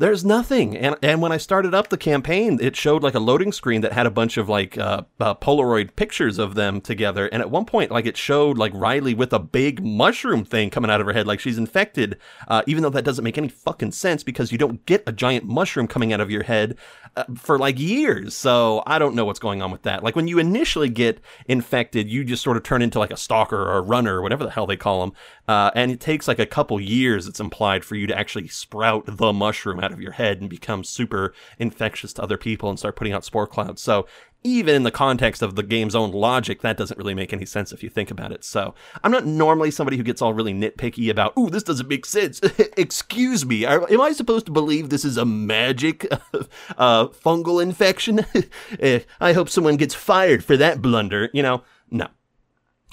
there's 0.01 0.25
nothing. 0.25 0.75
And 0.75 0.95
and 1.03 1.21
when 1.21 1.31
I 1.31 1.37
started 1.37 1.75
up 1.75 1.89
the 1.89 1.97
campaign, 1.97 2.57
it 2.59 2.75
showed 2.75 3.03
like 3.03 3.13
a 3.13 3.19
loading 3.19 3.51
screen 3.51 3.81
that 3.81 3.93
had 3.93 4.07
a 4.07 4.11
bunch 4.11 4.35
of 4.35 4.49
like 4.49 4.75
uh, 4.75 5.03
uh, 5.19 5.35
Polaroid 5.35 5.95
pictures 5.95 6.39
of 6.39 6.55
them 6.55 6.81
together. 6.81 7.27
And 7.27 7.39
at 7.39 7.51
one 7.51 7.65
point, 7.65 7.91
like 7.91 8.07
it 8.07 8.17
showed 8.17 8.57
like 8.57 8.73
Riley 8.73 9.13
with 9.13 9.31
a 9.31 9.37
big 9.37 9.85
mushroom 9.85 10.43
thing 10.43 10.71
coming 10.71 10.89
out 10.89 11.01
of 11.01 11.05
her 11.05 11.13
head, 11.13 11.27
like 11.27 11.39
she's 11.39 11.59
infected. 11.59 12.17
Uh, 12.47 12.63
even 12.65 12.81
though 12.81 12.89
that 12.89 13.05
doesn't 13.05 13.23
make 13.23 13.37
any 13.37 13.47
fucking 13.47 13.91
sense 13.91 14.23
because 14.23 14.51
you 14.51 14.57
don't 14.57 14.83
get 14.87 15.03
a 15.05 15.11
giant 15.11 15.45
mushroom 15.45 15.87
coming 15.87 16.11
out 16.11 16.19
of 16.19 16.31
your 16.31 16.43
head 16.43 16.77
uh, 17.15 17.25
for 17.35 17.59
like 17.59 17.77
years. 17.77 18.35
So 18.35 18.81
I 18.87 18.97
don't 18.97 19.13
know 19.13 19.25
what's 19.25 19.39
going 19.39 19.61
on 19.61 19.69
with 19.69 19.83
that. 19.83 20.03
Like 20.03 20.15
when 20.15 20.27
you 20.27 20.39
initially 20.39 20.89
get 20.89 21.19
infected, 21.45 22.09
you 22.09 22.23
just 22.23 22.41
sort 22.41 22.57
of 22.57 22.63
turn 22.63 22.81
into 22.81 22.97
like 22.97 23.11
a 23.11 23.17
stalker 23.17 23.61
or 23.61 23.77
a 23.77 23.81
runner 23.81 24.17
or 24.17 24.21
whatever 24.23 24.45
the 24.45 24.49
hell 24.49 24.65
they 24.65 24.77
call 24.77 25.01
them. 25.01 25.13
Uh, 25.51 25.69
and 25.75 25.91
it 25.91 25.99
takes 25.99 26.29
like 26.29 26.39
a 26.39 26.45
couple 26.45 26.79
years, 26.79 27.27
it's 27.27 27.41
implied, 27.41 27.83
for 27.83 27.95
you 27.95 28.07
to 28.07 28.17
actually 28.17 28.47
sprout 28.47 29.03
the 29.05 29.33
mushroom 29.33 29.81
out 29.81 29.91
of 29.91 29.99
your 29.99 30.13
head 30.13 30.39
and 30.39 30.49
become 30.49 30.81
super 30.81 31.33
infectious 31.59 32.13
to 32.13 32.23
other 32.23 32.37
people 32.37 32.69
and 32.69 32.79
start 32.79 32.95
putting 32.95 33.11
out 33.11 33.25
spore 33.25 33.45
clouds. 33.45 33.81
So 33.81 34.07
even 34.45 34.73
in 34.75 34.83
the 34.83 34.91
context 34.91 35.41
of 35.41 35.57
the 35.57 35.63
game's 35.63 35.93
own 35.93 36.11
logic, 36.13 36.61
that 36.61 36.77
doesn't 36.77 36.97
really 36.97 37.13
make 37.13 37.33
any 37.33 37.43
sense 37.45 37.73
if 37.73 37.83
you 37.83 37.89
think 37.89 38.09
about 38.09 38.31
it. 38.31 38.45
So 38.45 38.73
I'm 39.03 39.11
not 39.11 39.25
normally 39.25 39.71
somebody 39.71 39.97
who 39.97 40.03
gets 40.03 40.21
all 40.21 40.33
really 40.33 40.53
nitpicky 40.53 41.09
about, 41.09 41.33
ooh, 41.37 41.49
this 41.49 41.63
doesn't 41.63 41.89
make 41.89 42.05
sense. 42.05 42.39
Excuse 42.77 43.45
me, 43.45 43.65
am 43.65 43.99
I 43.99 44.13
supposed 44.13 44.45
to 44.45 44.53
believe 44.53 44.87
this 44.87 45.03
is 45.03 45.17
a 45.17 45.25
magic 45.25 46.07
uh, 46.77 47.07
fungal 47.07 47.61
infection? 47.61 48.25
Eh, 48.79 49.01
I 49.19 49.33
hope 49.33 49.49
someone 49.49 49.75
gets 49.75 49.93
fired 49.93 50.45
for 50.45 50.55
that 50.55 50.81
blunder. 50.81 51.29
You 51.33 51.43
know, 51.43 51.63
no. 51.89 52.07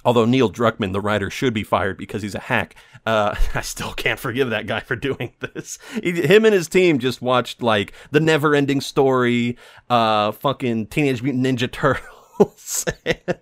Although 0.09 0.25
Neil 0.25 0.51
Druckmann, 0.51 0.95
the 0.95 1.03
writer, 1.03 1.29
should 1.29 1.53
be 1.53 1.63
fired 1.63 1.99
because 1.99 2.23
he's 2.23 2.35
a 2.35 2.39
hack. 2.41 2.75
Uh, 3.05 3.35
I 3.55 3.61
still 3.61 3.93
can't 3.93 4.19
forgive 4.19 4.49
that 4.49 4.67
guy 4.67 4.81
for 4.81 4.97
doing 4.97 5.35
this. 5.41 5.79
He, 6.03 6.13
him 6.13 6.47
and 6.47 6.55
his 6.55 6.67
team 6.67 6.99
just 6.99 7.21
watched 7.21 7.61
like 7.61 7.93
the 8.11 8.19
Never 8.19 8.55
Ending 8.55 8.81
Story, 8.81 9.59
uh, 9.91 10.33
fucking 10.33 10.87
Teenage 10.87 11.23
Mutant 11.23 11.45
Ninja 11.45 11.71
Turtles, 11.71 12.87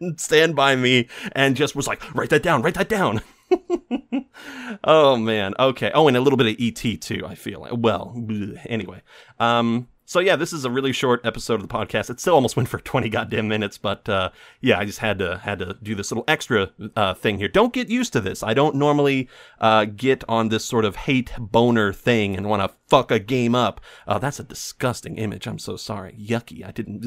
and 0.00 0.20
Stand 0.20 0.56
by 0.56 0.74
Me, 0.74 1.06
and 1.30 1.54
just 1.54 1.76
was 1.76 1.86
like, 1.86 2.02
write 2.16 2.30
that 2.30 2.42
down, 2.42 2.62
write 2.62 2.74
that 2.74 2.88
down. 2.88 3.22
oh 4.82 5.16
man, 5.16 5.54
okay. 5.60 5.92
Oh, 5.94 6.08
and 6.08 6.16
a 6.16 6.20
little 6.20 6.36
bit 6.36 6.48
of 6.48 6.56
ET 6.58 7.00
too. 7.00 7.24
I 7.24 7.36
feel 7.36 7.60
like. 7.60 7.74
Well, 7.76 8.12
anyway. 8.68 9.02
Um, 9.38 9.86
so 10.06 10.20
yeah, 10.20 10.36
this 10.36 10.52
is 10.52 10.64
a 10.64 10.70
really 10.70 10.92
short 10.92 11.20
episode 11.26 11.54
of 11.54 11.62
the 11.62 11.68
podcast. 11.68 12.10
It 12.10 12.20
still 12.20 12.34
almost 12.34 12.56
went 12.56 12.68
for 12.68 12.78
20 12.78 13.08
goddamn 13.08 13.48
minutes, 13.48 13.76
but 13.76 14.08
uh, 14.08 14.30
yeah, 14.60 14.78
I 14.78 14.84
just 14.84 15.00
had 15.00 15.18
to 15.18 15.38
had 15.38 15.58
to 15.58 15.76
do 15.82 15.96
this 15.96 16.12
little 16.12 16.24
extra 16.28 16.70
uh, 16.94 17.14
thing 17.14 17.38
here. 17.38 17.48
Don't 17.48 17.72
get 17.72 17.88
used 17.88 18.12
to 18.12 18.20
this. 18.20 18.44
I 18.44 18.54
don't 18.54 18.76
normally 18.76 19.28
uh, 19.60 19.84
get 19.84 20.22
on 20.28 20.48
this 20.48 20.64
sort 20.64 20.84
of 20.84 20.94
hate 20.94 21.32
boner 21.38 21.92
thing 21.92 22.36
and 22.36 22.48
want 22.48 22.62
to 22.62 22.76
fuck 22.86 23.10
a 23.10 23.18
game 23.18 23.56
up. 23.56 23.80
Uh, 24.06 24.18
that's 24.18 24.38
a 24.38 24.44
disgusting 24.44 25.18
image. 25.18 25.48
I'm 25.48 25.58
so 25.58 25.76
sorry. 25.76 26.16
Yucky. 26.18 26.64
I 26.64 26.70
didn't. 26.70 27.04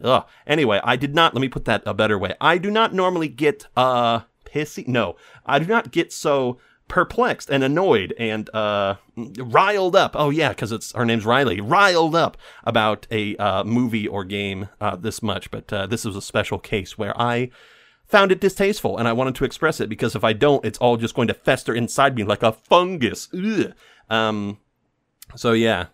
Ugh. 0.00 0.26
Anyway, 0.46 0.80
I 0.84 0.94
did 0.94 1.16
not. 1.16 1.34
Let 1.34 1.40
me 1.40 1.48
put 1.48 1.64
that 1.64 1.82
a 1.84 1.92
better 1.92 2.18
way. 2.18 2.34
I 2.40 2.56
do 2.56 2.70
not 2.70 2.94
normally 2.94 3.28
get 3.28 3.66
uh 3.76 4.20
pissy. 4.44 4.86
No, 4.86 5.16
I 5.44 5.58
do 5.58 5.66
not 5.66 5.90
get 5.90 6.12
so 6.12 6.58
perplexed 6.88 7.50
and 7.50 7.64
annoyed 7.64 8.14
and 8.18 8.54
uh, 8.54 8.96
riled 9.16 9.96
up. 9.96 10.12
Oh 10.14 10.30
yeah, 10.30 10.50
because 10.50 10.72
it's 10.72 10.92
her 10.92 11.04
name's 11.04 11.24
Riley. 11.24 11.60
Riled 11.60 12.14
up 12.14 12.36
about 12.64 13.06
a 13.10 13.36
uh, 13.36 13.64
movie 13.64 14.06
or 14.06 14.24
game 14.24 14.68
uh, 14.80 14.96
this 14.96 15.22
much, 15.22 15.50
but 15.50 15.72
uh, 15.72 15.86
this 15.86 16.04
was 16.04 16.16
a 16.16 16.22
special 16.22 16.58
case 16.58 16.98
where 16.98 17.18
I 17.20 17.50
found 18.04 18.30
it 18.30 18.40
distasteful 18.40 18.98
and 18.98 19.08
I 19.08 19.12
wanted 19.12 19.34
to 19.36 19.44
express 19.44 19.80
it 19.80 19.88
because 19.88 20.14
if 20.14 20.22
I 20.22 20.34
don't, 20.34 20.64
it's 20.64 20.78
all 20.78 20.96
just 20.98 21.14
going 21.14 21.28
to 21.28 21.34
fester 21.34 21.74
inside 21.74 22.14
me 22.14 22.24
like 22.24 22.42
a 22.42 22.52
fungus. 22.52 23.28
Um. 24.10 24.58
So 25.34 25.52
yeah. 25.52 25.86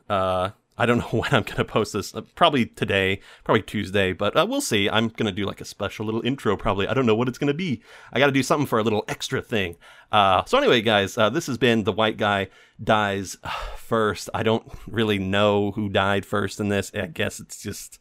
Uh. 0.79 0.83
I 0.83 0.87
don't 0.87 0.99
know 0.99 1.07
when 1.21 1.33
I'm 1.33 1.43
going 1.43 1.57
to 1.57 1.65
post 1.65 1.93
this. 1.93 2.15
Uh, 2.15 2.23
probably 2.35 2.67
today, 2.67 3.21
probably 3.45 3.63
Tuesday, 3.63 4.13
but 4.13 4.37
uh, 4.37 4.47
we'll 4.49 4.61
see. 4.61 4.89
I'm 4.89 5.09
going 5.09 5.27
to 5.27 5.33
do 5.33 5.47
like 5.47 5.61
a 5.61 5.65
special 5.65 6.07
little 6.07 6.23
intro, 6.25 6.57
probably. 6.57 6.89
I 6.89 6.95
don't 6.95 7.07
know 7.07 7.15
what 7.15 7.29
it's 7.29 7.39
going 7.39 7.49
to 7.49 7.55
be. 7.55 7.83
I 8.13 8.19
got 8.19 8.27
to 8.27 8.33
do 8.33 8.43
something 8.43 8.67
for 8.67 8.79
a 8.79 8.83
little 8.83 9.05
extra 9.09 9.43
thing. 9.43 9.77
Uh, 10.11 10.45
so, 10.45 10.57
anyway, 10.59 10.81
guys, 10.81 11.19
uh, 11.19 11.31
this 11.31 11.47
has 11.47 11.59
been 11.59 11.85
The 11.85 11.93
White 11.93 12.17
Guy 12.17 12.49
Dies 12.83 13.37
First. 13.77 14.31
I 14.35 14.43
don't 14.43 14.71
really 14.87 15.19
know 15.19 15.73
who 15.73 15.89
died 15.89 16.25
first 16.25 16.61
in 16.61 16.69
this. 16.69 16.91
I 16.95 17.07
guess 17.07 17.41
it's 17.41 17.61
just 17.63 17.99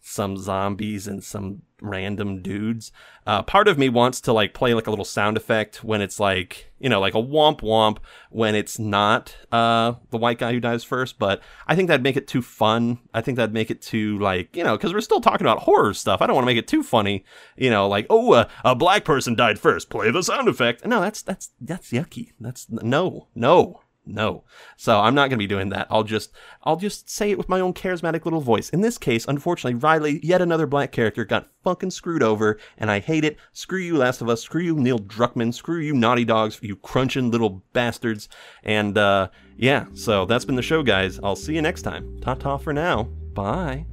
some 0.00 0.36
zombies 0.36 1.06
and 1.06 1.22
some 1.22 1.62
random 1.80 2.42
dudes. 2.42 2.92
Uh, 3.26 3.42
part 3.42 3.68
of 3.68 3.78
me 3.78 3.88
wants 3.88 4.20
to 4.22 4.32
like 4.32 4.54
play 4.54 4.74
like 4.74 4.86
a 4.86 4.90
little 4.90 5.04
sound 5.04 5.36
effect 5.36 5.84
when 5.84 6.00
it's 6.00 6.18
like 6.18 6.70
you 6.78 6.88
know 6.88 7.00
like 7.00 7.14
a 7.14 7.22
womp 7.22 7.60
womp 7.60 7.98
when 8.30 8.54
it's 8.54 8.78
not 8.78 9.36
uh, 9.52 9.94
the 10.10 10.16
white 10.16 10.38
guy 10.38 10.52
who 10.52 10.60
dies 10.60 10.84
first. 10.84 11.18
But 11.18 11.42
I 11.66 11.76
think 11.76 11.88
that'd 11.88 12.02
make 12.02 12.16
it 12.16 12.26
too 12.26 12.42
fun. 12.42 12.98
I 13.12 13.20
think 13.20 13.36
that'd 13.36 13.54
make 13.54 13.70
it 13.70 13.82
too 13.82 14.18
like 14.18 14.56
you 14.56 14.64
know 14.64 14.76
because 14.76 14.92
we're 14.92 15.00
still 15.00 15.20
talking 15.20 15.46
about 15.46 15.60
horror 15.60 15.94
stuff. 15.94 16.22
I 16.22 16.26
don't 16.26 16.34
want 16.34 16.44
to 16.44 16.52
make 16.52 16.58
it 16.58 16.68
too 16.68 16.82
funny. 16.82 17.24
You 17.56 17.70
know 17.70 17.88
like 17.88 18.06
oh 18.10 18.32
uh, 18.32 18.48
a 18.64 18.74
black 18.74 19.04
person 19.04 19.34
died 19.34 19.58
first. 19.58 19.90
Play 19.90 20.10
the 20.10 20.22
sound 20.22 20.48
effect. 20.48 20.86
No, 20.86 21.00
that's 21.00 21.22
that's 21.22 21.50
that's 21.60 21.90
yucky. 21.90 22.32
That's 22.40 22.68
no 22.70 23.28
no 23.34 23.82
no. 24.06 24.44
So 24.76 24.98
I'm 25.00 25.14
not 25.14 25.28
going 25.28 25.32
to 25.32 25.36
be 25.38 25.46
doing 25.46 25.68
that. 25.70 25.86
I'll 25.90 26.04
just 26.04 26.32
I'll 26.64 26.76
just 26.76 27.08
say 27.08 27.30
it 27.30 27.38
with 27.38 27.48
my 27.48 27.60
own 27.60 27.74
charismatic 27.74 28.24
little 28.24 28.40
voice. 28.40 28.70
In 28.70 28.80
this 28.80 28.98
case, 28.98 29.26
unfortunately, 29.26 29.74
Riley, 29.74 30.20
yet 30.22 30.42
another 30.42 30.66
black 30.66 30.92
character, 30.92 31.24
got 31.24 31.48
fucking 31.62 31.90
screwed 31.90 32.22
over, 32.22 32.58
and 32.78 32.90
I 32.90 33.00
hate 33.00 33.24
it. 33.24 33.36
Screw 33.52 33.78
you, 33.78 33.96
Last 33.96 34.20
of 34.20 34.28
Us. 34.28 34.42
Screw 34.42 34.62
you, 34.62 34.74
Neil 34.74 34.98
Druckmann. 34.98 35.54
Screw 35.54 35.78
you, 35.78 35.94
Naughty 35.94 36.24
Dogs. 36.24 36.58
You 36.62 36.76
crunching 36.76 37.30
little 37.30 37.62
bastards. 37.72 38.28
And 38.62 38.96
uh, 38.98 39.28
yeah, 39.56 39.86
so 39.94 40.24
that's 40.24 40.44
been 40.44 40.56
the 40.56 40.62
show, 40.62 40.82
guys. 40.82 41.20
I'll 41.22 41.36
see 41.36 41.54
you 41.54 41.62
next 41.62 41.82
time. 41.82 42.18
Ta 42.20 42.34
ta 42.34 42.56
for 42.56 42.72
now. 42.72 43.04
Bye. 43.34 43.86